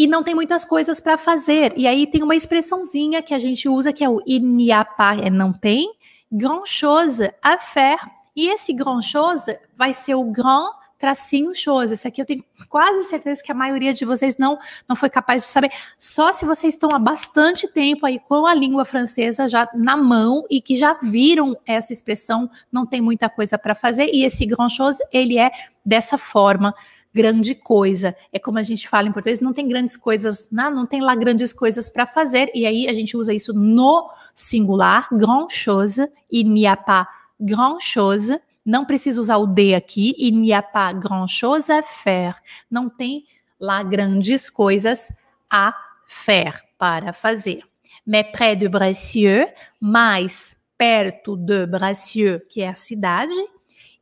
e 0.01 0.07
não 0.07 0.23
tem 0.23 0.35
muitas 0.35 0.64
coisas 0.64 0.99
para 0.99 1.18
fazer. 1.18 1.75
E 1.77 1.87
aí 1.87 2.07
tem 2.07 2.23
uma 2.23 2.35
expressãozinha 2.35 3.20
que 3.20 3.35
a 3.35 3.38
gente 3.38 3.68
usa 3.68 3.92
que 3.92 4.03
é 4.03 4.09
o 4.09 4.23
iniapa, 4.27 5.14
é 5.16 5.29
não 5.29 5.53
tem, 5.53 5.92
grand 6.30 6.66
chose 6.66 7.30
à 7.42 7.58
faire. 7.58 8.00
E 8.34 8.48
esse 8.48 8.72
grand 8.72 9.02
chose 9.02 9.58
vai 9.76 9.92
ser 9.92 10.14
o 10.14 10.24
grand 10.24 10.70
tracinho 11.00 11.54
chose. 11.54 11.94
Esse 11.94 12.06
aqui 12.06 12.20
eu 12.20 12.26
tenho 12.26 12.44
quase 12.68 13.04
certeza 13.04 13.42
que 13.42 13.50
a 13.50 13.54
maioria 13.54 13.94
de 13.94 14.04
vocês 14.04 14.36
não, 14.36 14.58
não 14.86 14.94
foi 14.94 15.08
capaz 15.08 15.42
de 15.42 15.48
saber. 15.48 15.70
Só 15.98 16.30
se 16.30 16.44
vocês 16.44 16.74
estão 16.74 16.90
há 16.92 16.98
bastante 16.98 17.66
tempo 17.66 18.04
aí 18.04 18.18
com 18.18 18.46
a 18.46 18.54
língua 18.54 18.84
francesa 18.84 19.48
já 19.48 19.66
na 19.74 19.96
mão 19.96 20.44
e 20.50 20.60
que 20.60 20.78
já 20.78 20.92
viram 20.92 21.56
essa 21.66 21.92
expressão, 21.92 22.50
não 22.70 22.84
tem 22.84 23.00
muita 23.00 23.30
coisa 23.30 23.58
para 23.58 23.74
fazer. 23.74 24.10
E 24.12 24.24
esse 24.24 24.44
grand 24.44 24.68
chose, 24.68 25.02
ele 25.10 25.38
é 25.38 25.50
dessa 25.84 26.18
forma 26.18 26.74
grande 27.12 27.54
coisa. 27.54 28.14
É 28.30 28.38
como 28.38 28.58
a 28.58 28.62
gente 28.62 28.86
fala 28.86 29.08
em 29.08 29.12
português, 29.12 29.40
não 29.40 29.54
tem 29.54 29.66
grandes 29.66 29.96
coisas, 29.96 30.48
não, 30.52 30.70
não 30.70 30.86
tem 30.86 31.00
lá 31.00 31.14
grandes 31.14 31.52
coisas 31.52 31.88
para 31.88 32.06
fazer. 32.06 32.50
E 32.54 32.66
aí 32.66 32.86
a 32.86 32.92
gente 32.92 33.16
usa 33.16 33.32
isso 33.32 33.54
no 33.54 34.10
singular, 34.40 35.09
grand 35.12 35.48
chose, 35.48 36.07
il 36.31 36.50
n'y 36.50 36.66
a 36.66 36.76
pas 36.76 37.07
grand 37.40 37.79
chose. 37.81 38.38
Não 38.64 38.85
precisa 38.85 39.20
usar 39.20 39.38
o 39.38 39.46
de 39.46 39.74
aqui, 39.74 40.14
il 40.18 40.33
n'y 40.33 40.53
a 40.53 40.62
pas 40.62 40.92
grand 40.92 41.26
chose 41.26 41.70
à 41.70 41.83
faire. 41.83 42.40
Não 42.70 42.88
tem 42.88 43.24
lá 43.59 43.83
grandes 43.83 44.48
coisas 44.48 45.12
a 45.48 45.74
faire, 46.07 46.62
para 46.79 47.12
fazer. 47.12 47.62
Mais 48.07 48.31
près 48.31 48.57
de 48.57 48.68
Bracieux, 48.68 49.46
mais 49.81 50.57
perto 50.79 51.37
de 51.37 51.66
Bracieux, 51.66 52.40
que 52.48 52.62
é 52.62 52.68
a 52.68 52.74
cidade, 52.74 53.35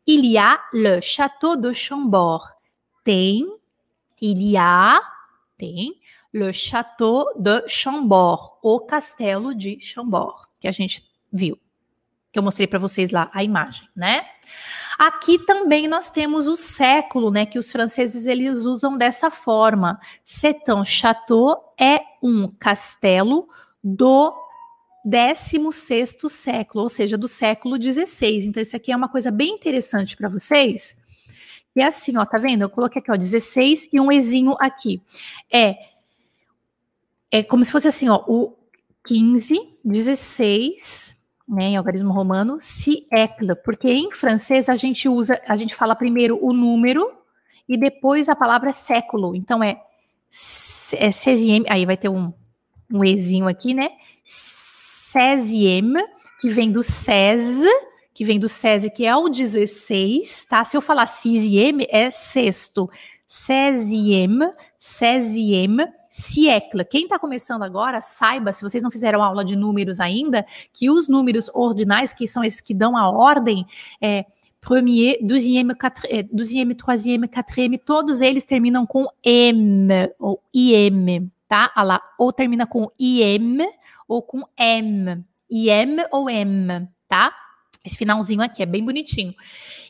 il 0.06 0.24
y 0.24 0.38
a 0.38 0.60
le 0.72 1.00
château 1.00 1.56
de 1.56 1.72
Chambord. 1.72 2.54
Tem, 3.04 3.44
il 4.20 4.42
y 4.42 4.56
a, 4.56 5.00
tem, 5.56 5.97
le 6.32 6.52
château 6.52 7.26
de 7.36 7.66
Chambord, 7.68 8.50
o 8.62 8.80
castelo 8.80 9.54
de 9.54 9.78
Chambord, 9.80 10.42
que 10.60 10.68
a 10.68 10.72
gente 10.72 11.04
viu. 11.32 11.58
Que 12.30 12.38
eu 12.38 12.42
mostrei 12.42 12.66
para 12.66 12.78
vocês 12.78 13.10
lá 13.10 13.30
a 13.32 13.42
imagem, 13.42 13.88
né? 13.96 14.26
Aqui 14.98 15.38
também 15.38 15.86
nós 15.86 16.10
temos 16.10 16.48
o 16.48 16.56
século, 16.56 17.30
né, 17.30 17.46
que 17.46 17.58
os 17.58 17.70
franceses 17.70 18.26
eles 18.26 18.66
usam 18.66 18.96
dessa 18.98 19.30
forma. 19.30 19.98
C'est 20.24 20.68
un 20.68 20.84
château 20.84 21.72
é 21.80 22.00
um 22.20 22.48
castelo 22.48 23.48
do 23.82 24.34
16º 25.06 26.28
século, 26.28 26.82
ou 26.82 26.88
seja, 26.88 27.16
do 27.16 27.28
século 27.28 27.80
XVI. 27.80 28.46
Então 28.46 28.60
isso 28.60 28.76
aqui 28.76 28.90
é 28.90 28.96
uma 28.96 29.08
coisa 29.08 29.30
bem 29.30 29.54
interessante 29.54 30.16
para 30.16 30.28
vocês. 30.28 30.96
E 31.76 31.80
é 31.80 31.86
assim, 31.86 32.16
ó, 32.16 32.26
tá 32.26 32.36
vendo? 32.36 32.62
Eu 32.62 32.70
coloquei 32.70 33.00
aqui, 33.00 33.10
ó, 33.10 33.16
16 33.16 33.88
e 33.92 34.00
um 34.00 34.10
ezinho 34.10 34.56
aqui. 34.58 35.00
É 35.50 35.76
é 37.30 37.42
como 37.42 37.62
se 37.62 37.70
fosse 37.70 37.88
assim, 37.88 38.08
ó, 38.08 38.22
o 38.26 38.56
15, 39.04 39.58
16, 39.84 41.16
né, 41.48 41.64
em 41.64 41.76
algarismo 41.76 42.12
romano, 42.12 42.58
siècle, 42.60 43.54
porque 43.64 43.88
em 43.88 44.12
francês 44.12 44.68
a 44.68 44.76
gente 44.76 45.08
usa, 45.08 45.40
a 45.46 45.56
gente 45.56 45.74
fala 45.74 45.96
primeiro 45.96 46.38
o 46.42 46.52
número 46.52 47.10
e 47.68 47.76
depois 47.76 48.28
a 48.28 48.36
palavra 48.36 48.72
século. 48.72 49.34
Então 49.34 49.62
é, 49.62 49.80
é 50.94 51.08
16, 51.08 51.64
aí 51.68 51.86
vai 51.86 51.96
ter 51.96 52.08
um, 52.08 52.32
um 52.92 53.04
ezinho 53.04 53.48
aqui, 53.48 53.74
né? 53.74 53.90
16, 54.24 55.94
que 56.40 56.48
vem 56.50 56.70
do 56.70 56.80
16, 56.80 57.64
que 58.14 58.24
vem 58.24 58.38
do 58.38 58.46
16, 58.46 58.90
que 58.94 59.06
é 59.06 59.16
o 59.16 59.28
16, 59.28 60.46
tá? 60.48 60.64
Se 60.64 60.76
eu 60.76 60.80
falar 60.80 61.06
6 61.06 61.46
é 61.88 62.10
sexto. 62.10 62.90
16, 63.26 64.38
16 64.78 65.97
siècle. 66.18 66.84
Quem 66.84 67.04
está 67.04 67.18
começando 67.18 67.62
agora, 67.62 68.00
saiba, 68.00 68.52
se 68.52 68.62
vocês 68.62 68.82
não 68.82 68.90
fizeram 68.90 69.22
aula 69.22 69.44
de 69.44 69.54
números 69.54 70.00
ainda, 70.00 70.44
que 70.72 70.90
os 70.90 71.08
números 71.08 71.48
ordinais, 71.54 72.12
que 72.12 72.26
são 72.26 72.42
esses 72.42 72.60
que 72.60 72.74
dão 72.74 72.96
a 72.96 73.08
ordem, 73.08 73.64
é, 74.00 74.24
premier, 74.60 75.18
douzième, 75.22 75.72
é, 76.08 76.22
douzième, 76.24 76.74
troisième, 76.74 77.28
quatrième, 77.28 77.78
todos 77.78 78.20
eles 78.20 78.44
terminam 78.44 78.84
com 78.84 79.06
M 79.22 79.88
ou 80.18 80.42
IM, 80.52 81.30
tá? 81.48 81.72
lá, 81.76 82.02
ou 82.18 82.32
termina 82.32 82.66
com 82.66 82.90
IM 82.98 83.58
ou 84.08 84.20
com 84.20 84.42
M. 84.56 85.24
IM 85.48 85.96
ou 86.10 86.28
M, 86.28 86.88
tá? 87.06 87.32
Esse 87.84 87.96
finalzinho 87.96 88.42
aqui 88.42 88.62
é 88.62 88.66
bem 88.66 88.84
bonitinho. 88.84 89.34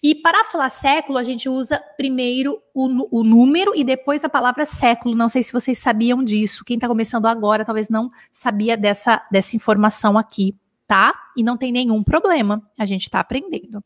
E 0.02 0.14
para 0.14 0.44
falar 0.44 0.70
século, 0.70 1.18
a 1.18 1.24
gente 1.24 1.48
usa 1.48 1.82
primeiro 1.96 2.62
o, 2.74 3.18
o, 3.20 3.24
número 3.24 3.72
e 3.74 3.82
depois 3.82 4.24
a 4.24 4.28
palavra 4.28 4.64
século. 4.64 5.14
Não 5.14 5.28
sei 5.28 5.42
se 5.42 5.52
vocês 5.52 5.78
sabiam 5.78 6.22
disso. 6.22 6.64
Quem 6.64 6.76
está 6.76 6.86
começando 6.86 7.26
agora 7.26 7.64
talvez 7.64 7.88
não 7.88 8.10
sabia 8.32 8.76
dessa, 8.76 9.26
dessa 9.30 9.56
informação 9.56 10.16
aqui, 10.16 10.54
tá? 10.86 11.14
E 11.36 11.42
não 11.42 11.56
tem 11.56 11.72
nenhum 11.72 12.02
problema. 12.04 12.62
A 12.78 12.84
gente 12.84 13.02
está 13.02 13.20
aprendendo. 13.20 13.82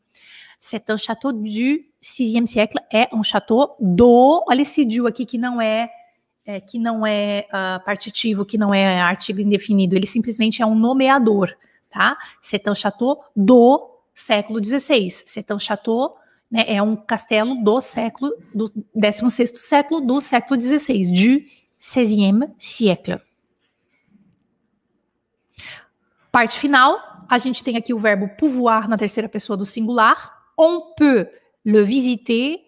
C'est 0.59 0.89
un 0.89 0.97
château 0.97 1.33
du 1.33 1.83
6e 2.01 2.47
siècle. 2.47 2.79
É 2.91 3.09
um 3.13 3.23
château 3.23 3.75
do. 3.79 4.43
Olha 4.47 4.61
esse 4.61 4.85
du 4.85 5.07
aqui 5.07 5.25
que 5.25 5.37
não 5.37 5.59
é. 5.59 5.89
é 6.45 6.59
que 6.59 6.77
não 6.77 7.05
é 7.05 7.47
uh, 7.49 7.83
partitivo, 7.83 8.45
que 8.45 8.57
não 8.57 8.73
é 8.73 9.01
artigo 9.01 9.41
indefinido, 9.41 9.95
ele 9.95 10.05
simplesmente 10.07 10.61
é 10.61 10.65
um 10.65 10.75
nomeador, 10.75 11.53
tá? 11.89 12.17
C'est 12.41 12.67
un 12.69 12.75
château 12.75 13.23
do 13.35 13.92
século 14.13 14.63
XVI. 14.63 15.09
Setan 15.09 15.59
Chateau 15.59 16.17
né, 16.51 16.65
é 16.67 16.81
um 16.81 16.95
castelo 16.95 17.55
do 17.55 17.81
século, 17.81 18.31
do 18.53 18.65
16º 18.95 19.57
século, 19.57 20.01
do 20.01 20.21
século 20.21 20.59
XVI, 20.61 21.11
du 21.11 21.45
16e 21.81 22.51
siècle. 22.57 23.19
Parte 26.31 26.57
final, 26.57 26.99
a 27.29 27.37
gente 27.37 27.63
tem 27.63 27.77
aqui 27.77 27.93
o 27.93 27.99
verbo 27.99 28.27
pouvoir 28.37 28.87
na 28.87 28.97
terceira 28.97 29.29
pessoa 29.29 29.57
do 29.57 29.65
singular. 29.65 30.31
On 30.57 30.93
peut 30.97 31.27
le 31.65 31.83
visiter 31.83 32.59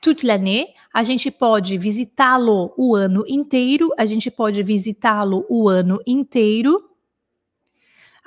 toute 0.00 0.24
l'année. 0.24 0.68
A 0.92 1.04
gente 1.04 1.30
pode 1.30 1.76
visitá-lo 1.78 2.72
o 2.76 2.94
ano 2.94 3.24
inteiro. 3.26 3.92
A 3.96 4.06
gente 4.06 4.30
pode 4.30 4.62
visitá-lo 4.62 5.44
o 5.48 5.68
ano 5.68 6.00
inteiro. 6.06 6.87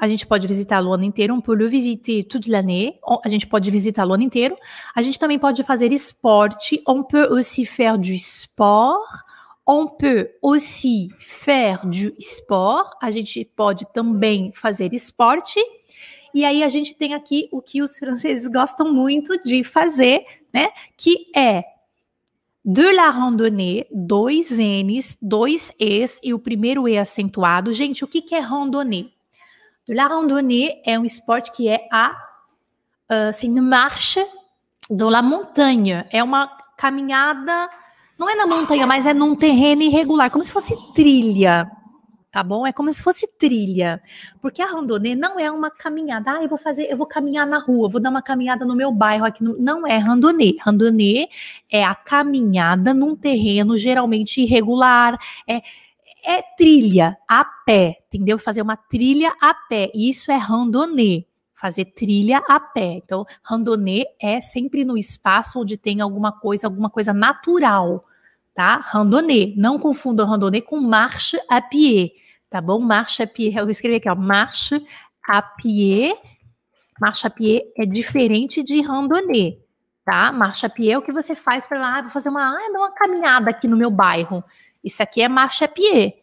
A 0.02 0.08
gente 0.08 0.26
pode 0.26 0.48
visitar 0.48 0.84
o 0.84 0.92
ano 0.92 1.04
inteiro, 1.04 1.32
on 1.36 1.42
peut 1.42 1.56
le 1.56 1.68
visiter 1.68 2.24
toute 2.24 2.50
l'année. 2.50 2.98
A 3.24 3.30
gente 3.30 3.46
pode 3.46 3.70
visitar 3.70 4.08
o 4.08 4.12
ano 4.12 4.24
inteiro. 4.24 4.58
A 4.96 5.02
gente 5.04 5.20
também 5.20 5.38
pode 5.38 5.62
fazer 5.62 5.94
esporte. 5.94 6.82
On 6.88 7.04
peut 7.04 7.28
aussi 7.32 7.68
faire 7.68 8.00
du 8.00 8.16
sport. 8.16 9.06
On 9.64 9.86
peut 9.86 10.32
aussi 10.42 11.10
faire 11.20 11.86
du 11.86 12.16
sport. 12.18 12.98
A 13.00 13.12
gente 13.12 13.46
pode 13.56 13.86
também 13.94 14.52
fazer 14.52 14.92
esporte. 14.92 15.60
E 16.34 16.44
aí 16.46 16.64
a 16.64 16.70
gente 16.70 16.96
tem 16.96 17.14
aqui 17.14 17.48
o 17.52 17.62
que 17.62 17.84
os 17.84 17.96
franceses 18.00 18.48
gostam 18.48 18.92
muito 18.92 19.40
de 19.44 19.64
fazer, 19.64 20.26
né? 20.52 20.70
Que 20.98 21.28
é 21.36 21.64
de 22.66 22.92
la 22.92 23.12
randonnée, 23.12 23.86
dois 23.92 24.58
N's, 24.58 25.16
dois 25.22 25.72
E's 25.80 26.20
e 26.24 26.34
o 26.34 26.40
primeiro 26.40 26.88
E 26.88 26.98
acentuado. 26.98 27.72
Gente, 27.72 28.04
o 28.04 28.08
que, 28.08 28.20
que 28.20 28.34
é 28.34 28.40
randonnée? 28.40 29.12
La 29.88 30.08
randonnée 30.08 30.82
é 30.86 30.98
um 31.00 31.04
esporte 31.04 31.52
que 31.52 31.67
é 31.67 31.88
a 31.91 32.15
uh, 33.12 33.62
marcha 33.62 34.24
de 34.89 35.04
la 35.04 35.22
montanha. 35.22 36.08
É 36.12 36.24
uma 36.24 36.48
caminhada, 36.78 37.70
não 38.17 38.30
é 38.30 38.36
na 38.36 38.46
montanha, 38.46 38.86
mas 38.86 39.06
é 39.06 39.13
num 39.13 39.36
terreno 39.36 39.82
irregular, 39.82 40.30
como 40.30 40.44
se 40.44 40.52
fosse 40.52 40.76
trilha, 40.94 41.70
tá 42.32 42.44
bom? 42.44 42.65
É 42.65 42.72
como 42.72 42.91
se 42.91 43.02
fosse 43.02 43.28
trilha, 43.38 44.02
porque 44.41 44.62
a 44.62 44.65
randonnée 44.65 45.15
não 45.15 45.39
é 45.39 45.50
uma 45.50 45.70
caminhada. 45.70 46.32
Ah, 46.32 46.44
eu 46.44 46.50
vou 46.50 46.58
fazer, 46.58 46.88
eu 46.89 46.98
vou 46.98 47.08
caminhar 47.08 47.46
na 47.46 47.60
rua, 47.60 47.89
vou 47.89 48.00
dar 48.00 48.10
uma 48.10 48.22
caminhada 48.22 48.65
no 48.65 48.76
meu 48.76 48.91
bairro 48.91 49.26
aqui. 49.26 49.44
Não 49.44 49.86
é 49.86 49.98
randonnée. 49.98 50.58
Randonnée 50.62 51.28
é 51.72 51.84
a 51.84 51.96
caminhada 51.96 52.94
num 52.94 53.15
terreno 53.15 53.78
geralmente 53.78 54.41
irregular. 54.41 55.17
É 55.48 55.62
é 56.26 56.42
trilha 56.58 57.18
a 57.28 57.44
pé, 57.44 57.98
entendeu? 58.08 58.38
Fazer 58.38 58.62
uma 58.62 58.76
trilha 58.76 59.34
a 59.42 59.54
pé. 59.54 59.92
Isso 59.94 60.32
é 60.32 60.38
randonnée, 60.38 61.28
fazer 61.54 61.86
trilha 61.86 62.42
a 62.48 62.60
pé. 62.60 63.02
Então, 63.04 63.26
randonnée 63.44 64.06
é 64.20 64.42
sempre 64.42 64.84
no 64.84 64.98
espaço 64.98 65.60
onde 65.60 65.78
tem 65.78 66.02
alguma 66.02 66.32
coisa, 66.32 66.68
alguma 66.68 66.90
coisa 66.90 67.14
natural, 67.14 68.06
tá? 68.54 68.78
Randonnée. 68.78 69.54
Não 69.58 69.78
confunda 69.78 70.26
randonnée 70.26 70.62
com 70.62 70.80
marche 70.80 71.40
à 71.50 71.62
pied, 71.62 72.12
tá 72.50 72.60
bom? 72.62 72.80
Marche 72.80 73.24
à 73.24 73.28
pied. 73.28 73.56
Eu 73.56 73.64
vou 73.64 73.72
escrever 73.72 73.98
aqui, 73.98 74.10
ó. 74.10 74.16
Marche 74.16 74.82
à 75.28 75.42
pied. 75.42 76.16
Marche 77.00 77.26
à 77.26 77.30
pied 77.30 77.64
é 77.78 77.86
diferente 77.86 78.64
de 78.64 78.82
randonnée, 78.82 79.60
tá? 80.06 80.32
Marche 80.32 80.66
à 80.66 80.70
pied 80.70 80.92
é 80.92 80.98
o 80.98 81.02
que 81.02 81.12
você 81.12 81.34
faz 81.34 81.66
para 81.66 81.98
ah, 81.98 82.02
vou 82.02 82.12
fazer 82.12 82.30
uma, 82.30 82.56
ah, 82.56 82.70
uma 82.70 82.92
caminhada 82.92 83.50
aqui 83.50 83.68
no 83.68 83.76
meu 83.76 83.90
bairro. 83.90 84.44
Isso 84.84 85.02
aqui 85.02 85.22
é 85.22 85.28
marcha 85.28 85.67
pied. 85.67 86.13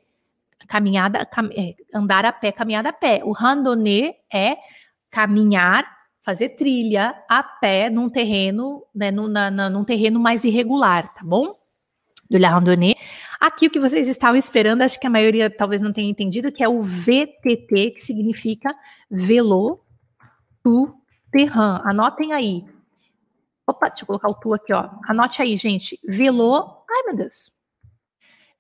Caminhada, 0.67 1.25
cam, 1.25 1.49
é, 1.57 1.75
andar 1.95 2.25
a 2.25 2.33
pé, 2.33 2.53
caminhada 2.53 2.91
a 2.91 2.93
pé. 2.93 3.23
O 3.25 3.33
randonnée 3.33 4.17
é 4.33 4.57
caminhar, 5.11 5.87
fazer 6.21 6.51
trilha 6.51 7.15
a 7.29 7.43
pé 7.43 7.89
num 7.89 8.11
terreno, 8.11 8.85
né, 8.95 9.11
num, 9.11 9.29
na, 9.29 9.51
num 9.51 9.85
terreno 9.85 10.21
mais 10.21 10.45
irregular, 10.45 11.13
tá 11.15 11.23
bom? 11.25 11.55
Do 12.29 12.39
la 12.39 12.51
randonnée. 12.51 12.97
Aqui 13.41 13.69
o 13.69 13.71
que 13.71 13.81
vocês 13.81 14.07
estavam 14.09 14.37
esperando, 14.37 14.83
acho 14.83 15.01
que 15.01 15.07
a 15.07 15.11
maioria 15.11 15.49
talvez 15.49 15.81
não 15.81 15.93
tenha 15.93 16.11
entendido, 16.11 16.53
que 16.53 16.63
é 16.63 16.69
o 16.69 16.83
VTT, 16.83 17.93
que 17.93 18.01
significa 18.01 18.75
Velo 19.11 19.81
Tu 20.63 20.93
Terrain. 21.31 21.81
Anotem 21.85 22.33
aí. 22.33 22.65
Opa, 23.67 23.89
deixa 23.89 24.03
eu 24.03 24.07
colocar 24.07 24.29
o 24.29 24.35
tu 24.35 24.55
aqui, 24.55 24.73
ó. 24.73 24.89
Anote 25.07 25.41
aí, 25.43 25.57
gente. 25.57 25.99
Velo. 26.07 26.85
Ai, 26.91 27.03
meu 27.07 27.17
Deus. 27.17 27.53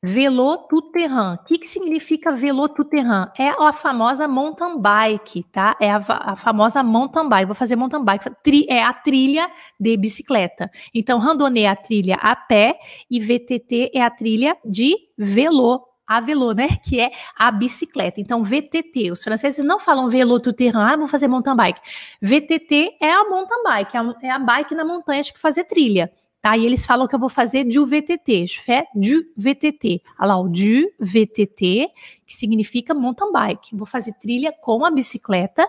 Velo 0.00 0.58
tout 0.68 0.92
terrain. 0.92 1.34
O 1.34 1.38
que, 1.44 1.58
que 1.58 1.68
significa 1.68 2.30
velo 2.30 2.68
tout 2.68 2.88
terrain? 2.88 3.26
É 3.36 3.48
a 3.48 3.72
famosa 3.72 4.28
mountain 4.28 4.78
bike, 4.80 5.42
tá? 5.50 5.76
É 5.80 5.90
a, 5.90 5.96
a 6.08 6.36
famosa 6.36 6.84
mountain 6.84 7.28
bike. 7.28 7.46
Vou 7.46 7.54
fazer 7.56 7.74
mountain 7.74 8.04
bike. 8.04 8.30
Tri, 8.42 8.64
é 8.68 8.84
a 8.84 8.92
trilha 8.92 9.50
de 9.78 9.96
bicicleta. 9.96 10.70
Então, 10.94 11.18
randonnée 11.18 11.64
é 11.64 11.68
a 11.68 11.74
trilha 11.74 12.14
a 12.14 12.36
pé 12.36 12.78
e 13.10 13.18
VTT 13.18 13.90
é 13.92 14.00
a 14.00 14.08
trilha 14.08 14.56
de 14.64 14.94
velo 15.16 15.84
a 16.06 16.20
vélo, 16.20 16.52
né? 16.52 16.68
Que 16.82 17.00
é 17.00 17.10
a 17.36 17.50
bicicleta. 17.50 18.20
Então, 18.20 18.44
VTT. 18.44 19.10
Os 19.10 19.24
franceses 19.24 19.64
não 19.64 19.80
falam 19.80 20.08
tout 20.38 20.52
terrain, 20.52 20.92
ah, 20.92 20.96
vou 20.96 21.08
fazer 21.08 21.26
mountain 21.26 21.56
bike. 21.56 21.80
VTT 22.22 22.96
é 23.00 23.10
a 23.10 23.24
mountain 23.24 23.64
bike, 23.64 23.96
é 23.96 24.30
a 24.30 24.36
é 24.36 24.38
bike 24.38 24.76
na 24.76 24.84
montanha, 24.84 25.24
tipo 25.24 25.40
fazer 25.40 25.64
trilha. 25.64 26.08
Tá? 26.40 26.56
E 26.56 26.64
eles 26.64 26.86
falam 26.86 27.08
que 27.08 27.14
eu 27.14 27.18
vou 27.18 27.28
fazer 27.28 27.64
du 27.64 27.86
VTT. 27.86 28.46
Je 28.46 28.62
fais 28.62 28.84
du 28.94 29.24
VTT. 29.36 30.02
Olha 30.18 30.28
lá, 30.28 30.40
o 30.40 30.48
du 30.48 30.88
VTT, 31.00 31.90
que 32.24 32.34
significa 32.34 32.94
mountain 32.94 33.32
bike. 33.32 33.74
Vou 33.74 33.86
fazer 33.86 34.12
trilha 34.14 34.52
com 34.52 34.84
a 34.84 34.90
bicicleta. 34.90 35.66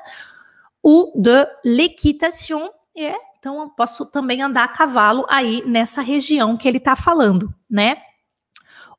O 0.81 1.11
de 1.15 1.47
l'équitation 1.65 2.69
é, 2.95 3.15
então 3.39 3.61
eu 3.61 3.69
posso 3.69 4.05
também 4.05 4.41
andar 4.41 4.65
a 4.65 4.67
cavalo 4.67 5.25
aí 5.29 5.63
nessa 5.65 6.01
região 6.01 6.57
que 6.57 6.67
ele 6.67 6.77
está 6.77 6.95
falando, 6.95 7.53
né? 7.69 7.97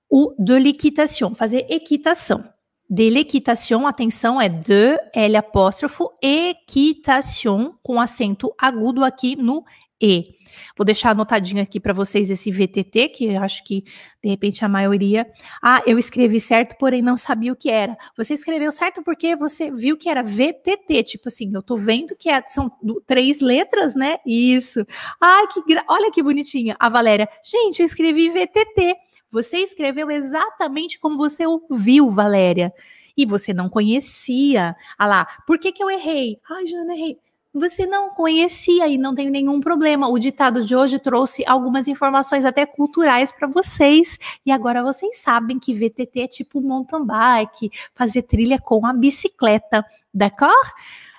O 0.08 0.34
de 0.38 0.58
l'équitation, 0.58 1.34
fazer 1.34 1.66
equitação. 1.68 2.48
De 2.88 3.08
l'équitation, 3.08 3.86
atenção, 3.86 4.40
é 4.40 4.48
de 4.48 4.98
L 5.14 5.36
apóstrofo, 5.36 6.10
equitation, 6.20 7.74
com 7.82 8.00
acento 8.00 8.52
agudo 8.58 9.04
aqui 9.04 9.36
no 9.36 9.64
E. 10.00 10.34
Vou 10.76 10.84
deixar 10.84 11.10
anotadinho 11.10 11.62
aqui 11.62 11.78
para 11.80 11.92
vocês 11.92 12.30
esse 12.30 12.50
VTT, 12.50 13.08
que 13.08 13.26
eu 13.26 13.42
acho 13.42 13.64
que 13.64 13.84
de 14.22 14.28
repente 14.28 14.64
a 14.64 14.68
maioria. 14.68 15.26
Ah, 15.62 15.82
eu 15.86 15.98
escrevi 15.98 16.38
certo, 16.38 16.76
porém 16.78 17.02
não 17.02 17.16
sabia 17.16 17.52
o 17.52 17.56
que 17.56 17.70
era. 17.70 17.96
Você 18.16 18.34
escreveu 18.34 18.70
certo 18.70 19.02
porque 19.02 19.34
você 19.36 19.70
viu 19.70 19.96
que 19.96 20.08
era 20.08 20.22
VTT, 20.22 21.02
tipo 21.04 21.28
assim, 21.28 21.50
eu 21.52 21.62
tô 21.62 21.76
vendo 21.76 22.14
que 22.16 22.28
é, 22.28 22.42
são 22.46 22.70
três 23.06 23.40
letras, 23.40 23.94
né? 23.94 24.18
Isso. 24.26 24.84
Ai, 25.20 25.46
que 25.48 25.62
gra... 25.62 25.84
olha 25.88 26.10
que 26.10 26.22
bonitinha. 26.22 26.76
A 26.78 26.88
Valéria, 26.88 27.28
gente, 27.42 27.80
eu 27.80 27.86
escrevi 27.86 28.30
VTT. 28.30 28.96
Você 29.30 29.58
escreveu 29.58 30.10
exatamente 30.10 30.98
como 30.98 31.16
você 31.16 31.46
ouviu, 31.46 32.10
Valéria. 32.10 32.72
E 33.16 33.24
você 33.24 33.52
não 33.52 33.68
conhecia. 33.68 34.74
Ah 34.98 35.06
lá, 35.06 35.26
por 35.46 35.58
que, 35.58 35.72
que 35.72 35.82
eu 35.82 35.90
errei? 35.90 36.38
Ai, 36.50 36.66
Jana, 36.66 36.94
errei 36.94 37.18
você 37.52 37.84
não 37.84 38.10
conhecia 38.10 38.86
e 38.86 38.96
não 38.96 39.14
tem 39.14 39.28
nenhum 39.28 39.60
problema. 39.60 40.08
O 40.08 40.18
ditado 40.18 40.64
de 40.64 40.74
hoje 40.74 40.98
trouxe 40.98 41.44
algumas 41.46 41.88
informações 41.88 42.44
até 42.44 42.64
culturais 42.64 43.32
para 43.32 43.48
vocês 43.48 44.18
e 44.46 44.52
agora 44.52 44.82
vocês 44.82 45.18
sabem 45.18 45.58
que 45.58 45.74
VTT 45.74 46.20
é 46.20 46.28
tipo 46.28 46.60
mountain 46.60 47.04
bike, 47.04 47.70
fazer 47.94 48.22
trilha 48.22 48.58
com 48.58 48.86
a 48.86 48.92
bicicleta, 48.92 49.84
d'accord? 50.14 50.70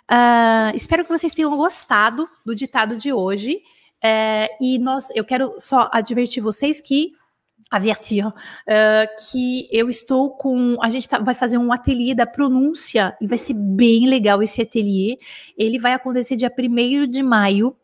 Uh, 0.10 0.76
espero 0.76 1.04
que 1.04 1.12
vocês 1.12 1.34
tenham 1.34 1.56
gostado 1.56 2.30
do 2.46 2.56
ditado 2.56 2.98
de 2.98 3.12
hoje. 3.14 3.62
Uh, 4.04 4.50
e 4.60 4.80
nós, 4.80 5.10
eu 5.14 5.24
quero 5.24 5.54
só 5.60 5.90
advertir 5.92 6.42
vocês 6.42 6.82
que 6.82 7.14
avertir 7.72 8.28
uh, 8.28 8.34
que 9.32 9.68
eu 9.72 9.90
estou 9.90 10.32
com. 10.32 10.78
A 10.82 10.90
gente 10.90 11.08
tá, 11.08 11.20
vai 11.20 11.34
fazer 11.34 11.58
um 11.58 11.72
ateliê 11.72 12.14
da 12.14 12.28
pronúncia 12.28 13.16
e 13.22 13.26
vai 13.26 13.38
ser 13.38 13.54
bem 13.54 14.08
legal 14.08 14.44
esse 14.44 14.62
ateliê. 14.62 15.18
Ele 15.58 15.80
vai 15.80 15.94
acontecer 15.94 16.36
dia 16.36 16.52
1 16.56 17.08
de 17.08 17.24
maio. 17.24 17.76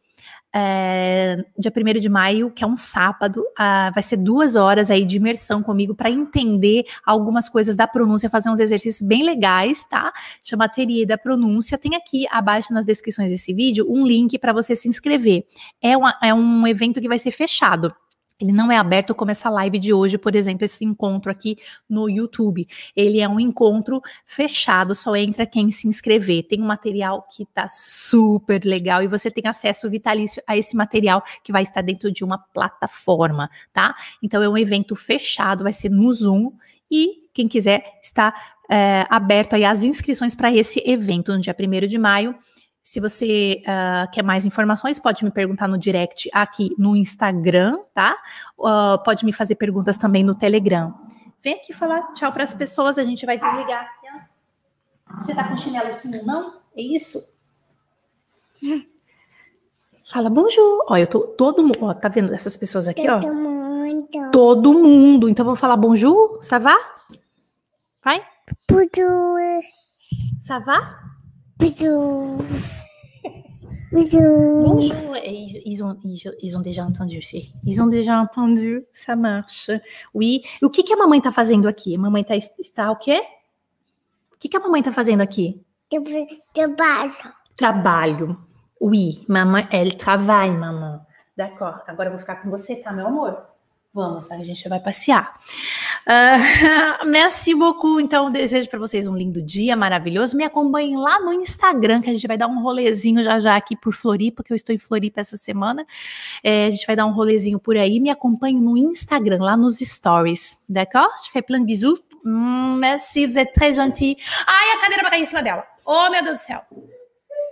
É, 0.60 1.46
dia 1.58 1.72
1 1.72 2.00
de 2.00 2.10
maio, 2.10 2.50
que 2.50 2.64
é 2.64 2.68
um 2.68 2.76
sábado, 2.76 3.42
uh, 3.42 3.94
vai 3.94 4.02
ser 4.02 4.18
duas 4.18 4.56
horas 4.56 4.90
aí 4.90 5.06
de 5.06 5.18
imersão 5.18 5.62
comigo 5.62 5.94
para 5.94 6.10
entender 6.10 6.86
algumas 7.06 7.48
coisas 7.48 7.76
da 7.76 7.86
pronúncia, 7.86 8.30
fazer 8.30 8.50
uns 8.50 8.60
exercícios 8.60 9.08
bem 9.08 9.24
legais, 9.24 9.86
tá? 9.86 10.12
Chama 10.44 10.66
Ateliê 10.66 11.06
da 11.06 11.18
Pronúncia. 11.18 11.78
Tem 11.78 11.96
aqui 11.96 12.26
abaixo 12.32 12.74
nas 12.74 12.86
descrições 12.86 13.30
desse 13.30 13.54
vídeo 13.54 13.86
um 13.88 14.06
link 14.06 14.38
para 14.40 14.52
você 14.52 14.76
se 14.76 14.90
inscrever. 14.90 15.46
É, 15.82 15.96
uma, 15.96 16.18
é 16.24 16.34
um 16.34 16.66
evento 16.66 17.00
que 17.00 17.08
vai 17.08 17.20
ser 17.20 17.32
fechado. 17.32 17.94
Ele 18.40 18.52
não 18.52 18.72
é 18.72 18.78
aberto 18.78 19.16
como 19.16 19.32
essa 19.32 19.50
live 19.50 19.80
de 19.80 19.94
hoje, 19.94 20.18
por 20.18 20.36
exemplo, 20.36 20.66
esse 20.66 20.86
encontro 20.86 21.32
aqui 21.32 21.58
no 21.90 22.10
YouTube. 22.10 22.68
Ele 22.96 23.20
é 23.20 23.28
um 23.28 23.40
encontro 23.40 24.02
fechado, 24.26 24.94
só 24.94 25.16
entra 25.16 25.46
quem 25.46 25.72
se 25.72 25.88
inscrever. 25.88 26.44
Tem 26.44 26.62
um 26.62 26.66
material 26.66 27.28
que 27.32 27.46
tá 27.46 27.68
super 27.68 28.64
legal 28.64 29.02
e 29.02 29.08
você 29.08 29.32
tem 29.32 29.48
acesso 29.48 29.90
vitalício 29.90 30.42
a 30.46 30.56
esse 30.56 30.76
material 30.76 31.24
que 31.44 31.52
vai 31.52 31.64
estar 31.64 31.82
dentro 31.82 32.12
de 32.12 32.24
uma 32.24 32.38
plataforma, 32.38 33.50
tá? 33.74 33.96
Então 34.22 34.44
é 34.44 34.50
um 34.50 34.58
evento 34.58 34.96
fechado, 34.96 35.64
vai 35.64 35.74
ser 35.74 35.90
no 35.90 36.12
Zoom 36.14 36.52
e 36.90 37.28
quem 37.34 37.48
quiser 37.48 38.00
está 38.02 38.34
é, 38.70 39.06
aberto 39.10 39.54
aí 39.54 39.66
as 39.66 39.84
inscrições 39.84 40.36
para 40.36 40.52
esse 40.52 40.82
evento 40.86 41.32
no 41.34 41.40
dia 41.40 41.56
1 41.58 41.88
de 41.88 41.98
maio. 41.98 42.36
Se 42.88 43.02
você 43.02 43.62
uh, 43.64 44.10
quer 44.14 44.24
mais 44.24 44.46
informações, 44.46 44.98
pode 44.98 45.22
me 45.22 45.30
perguntar 45.30 45.68
no 45.68 45.78
direct 45.78 46.30
aqui 46.32 46.74
no 46.78 46.96
Instagram, 46.96 47.80
tá? 47.94 48.16
Uh, 48.58 49.04
pode 49.04 49.26
me 49.26 49.34
fazer 49.34 49.56
perguntas 49.56 49.98
também 49.98 50.24
no 50.24 50.34
Telegram. 50.34 50.94
Vem 51.44 51.56
aqui 51.56 51.74
falar 51.74 52.14
tchau 52.14 52.32
para 52.32 52.46
as 52.46 52.54
pessoas, 52.54 52.98
a 52.98 53.04
gente 53.04 53.26
vai 53.26 53.38
desligar 53.38 53.84
aqui. 53.84 54.08
Ó. 54.16 55.18
Você 55.18 55.36
tá 55.36 55.50
com 55.50 55.58
chinelo 55.58 55.90
assim, 55.90 56.24
não? 56.24 56.62
É 56.78 56.82
isso? 56.82 57.38
Fala 60.10 60.30
bonjour. 60.30 60.86
Ó, 60.88 60.96
eu 60.96 61.08
tô 61.08 61.28
todo 61.28 61.64
mundo, 61.64 61.80
ó, 61.82 61.94
tá 61.94 62.08
vendo 62.08 62.34
essas 62.34 62.56
pessoas 62.56 62.88
aqui, 62.88 63.06
todo 63.06 63.18
ó? 63.18 63.20
Todo 63.20 63.34
mundo. 63.36 64.32
Todo 64.32 64.74
mundo. 64.74 65.28
Então 65.28 65.44
vamos 65.44 65.60
falar 65.60 65.76
bonjour, 65.76 66.38
ça 66.42 66.58
va? 66.58 66.78
Vai? 68.02 68.26
Bonjour. 68.66 69.62
Ça 70.40 70.60
va? 70.60 71.07
Bonjour. 71.60 72.38
Bonjour. 73.92 74.76
Bonjour. 74.76 75.18
Ils, 75.26 75.62
ils, 75.66 75.84
ont, 75.84 75.98
ils, 76.04 76.22
ils, 76.42 76.58
ont 76.58 76.62
déjà 76.62 76.84
entendu, 76.84 77.22
sim. 77.22 77.52
Ils 77.64 77.82
ont 77.82 77.88
déjà 77.88 78.20
entendu, 78.20 78.86
ça 78.94 79.16
marche. 79.16 79.72
Oui. 80.14 80.44
O 80.62 80.70
que, 80.70 80.84
que 80.84 80.94
a 80.94 80.98
mamãe 80.98 81.20
tá 81.20 81.32
fazendo 81.32 81.68
aqui? 81.68 81.96
A 81.96 81.98
mamãe 81.98 82.24
tá, 82.24 82.36
está 82.36 82.92
o 82.92 82.96
quê? 82.98 83.22
O 84.34 84.38
que, 84.40 84.48
que 84.50 84.58
a 84.58 84.60
mamãe 84.60 84.84
tá 84.84 84.92
fazendo 84.92 85.22
aqui? 85.22 85.64
Trabalho. 86.54 87.14
Trabalho. 87.56 88.38
Oui, 88.80 89.26
mamãe, 89.28 89.68
elle 89.72 89.96
travaille, 89.96 90.56
mamãe. 90.56 91.00
D'accord. 91.36 91.82
Agora 91.88 92.10
eu 92.10 92.14
vou 92.14 92.20
ficar 92.20 92.36
com 92.36 92.52
você, 92.52 92.76
tá, 92.76 92.92
meu 92.92 93.08
amor? 93.08 93.42
Vamos, 93.94 94.30
a 94.32 94.44
gente 94.44 94.70
vai 94.70 94.80
passear. 94.80 95.34
Uh, 96.08 97.04
merci 97.06 97.54
beaucoup. 97.54 98.00
Então, 98.00 98.32
desejo 98.32 98.70
para 98.70 98.80
vocês 98.80 99.08
um 99.08 99.16
lindo 99.16 99.42
dia 99.42 99.76
maravilhoso. 99.76 100.38
Me 100.38 100.46
acompanhem 100.46 100.96
lá 100.96 101.20
no 101.20 101.34
Instagram, 101.34 102.02
que 102.02 102.10
a 102.10 102.14
gente 102.14 102.26
vai 102.26 102.38
dar 102.38 102.48
um 102.48 102.62
rolezinho 102.62 103.22
já 103.22 103.42
já 103.42 103.58
aqui 103.58 103.76
por 103.76 103.94
Floripa, 103.94 104.42
que 104.42 104.54
eu 104.54 104.56
estou 104.56 104.74
em 104.74 104.78
Floripa 104.78 105.20
essa 105.20 105.36
semana. 105.36 105.86
É, 106.42 106.68
a 106.68 106.70
gente 106.70 106.88
vai 106.88 106.96
dar 106.96 107.06
um 107.06 107.12
rolezinho 107.12 107.60
por 107.60 107.76
aí. 107.76 108.00
Me 108.00 108.10
acompanhem 108.10 108.62
no 108.62 108.78
Instagram, 108.78 109.40
lá 109.42 109.58
nos 109.58 109.80
stories. 109.80 110.56
D'accord? 110.70 111.12
Je 111.26 111.32
fais 111.32 111.46
plein 111.46 111.60
de 111.60 111.66
bisous. 111.66 112.00
Hum, 112.26 112.78
merci, 112.78 113.26
vous 113.26 113.38
êtes 113.38 113.54
très 113.54 113.76
gentil. 113.76 114.16
Ai, 114.48 114.78
a 114.78 114.82
cadeira 114.82 115.04
vai 115.04 115.12
cair 115.12 115.22
em 115.22 115.26
cima 115.26 115.44
dela. 115.44 115.68
Oh, 115.86 116.10
meu 116.10 116.24
Deus 116.24 116.40
do 116.40 116.42
céu. 116.42 116.62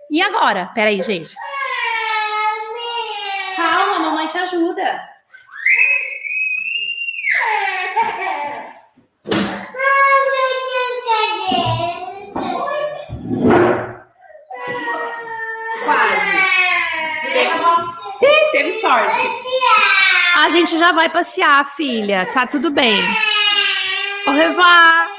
E 0.09 0.21
agora? 0.21 0.67
Peraí, 0.73 1.01
gente. 1.01 1.35
Calma, 3.57 3.99
mamãe 3.99 4.27
te 4.27 4.37
ajuda. 4.37 5.14
Sorte. 18.85 19.27
A 20.35 20.49
gente 20.49 20.77
já 20.77 20.91
vai 20.91 21.09
passear, 21.09 21.65
filha. 21.65 22.27
Tá 22.33 22.45
tudo 22.45 22.69
bem. 22.69 23.01
Au 24.27 24.33
revoir. 24.33 25.14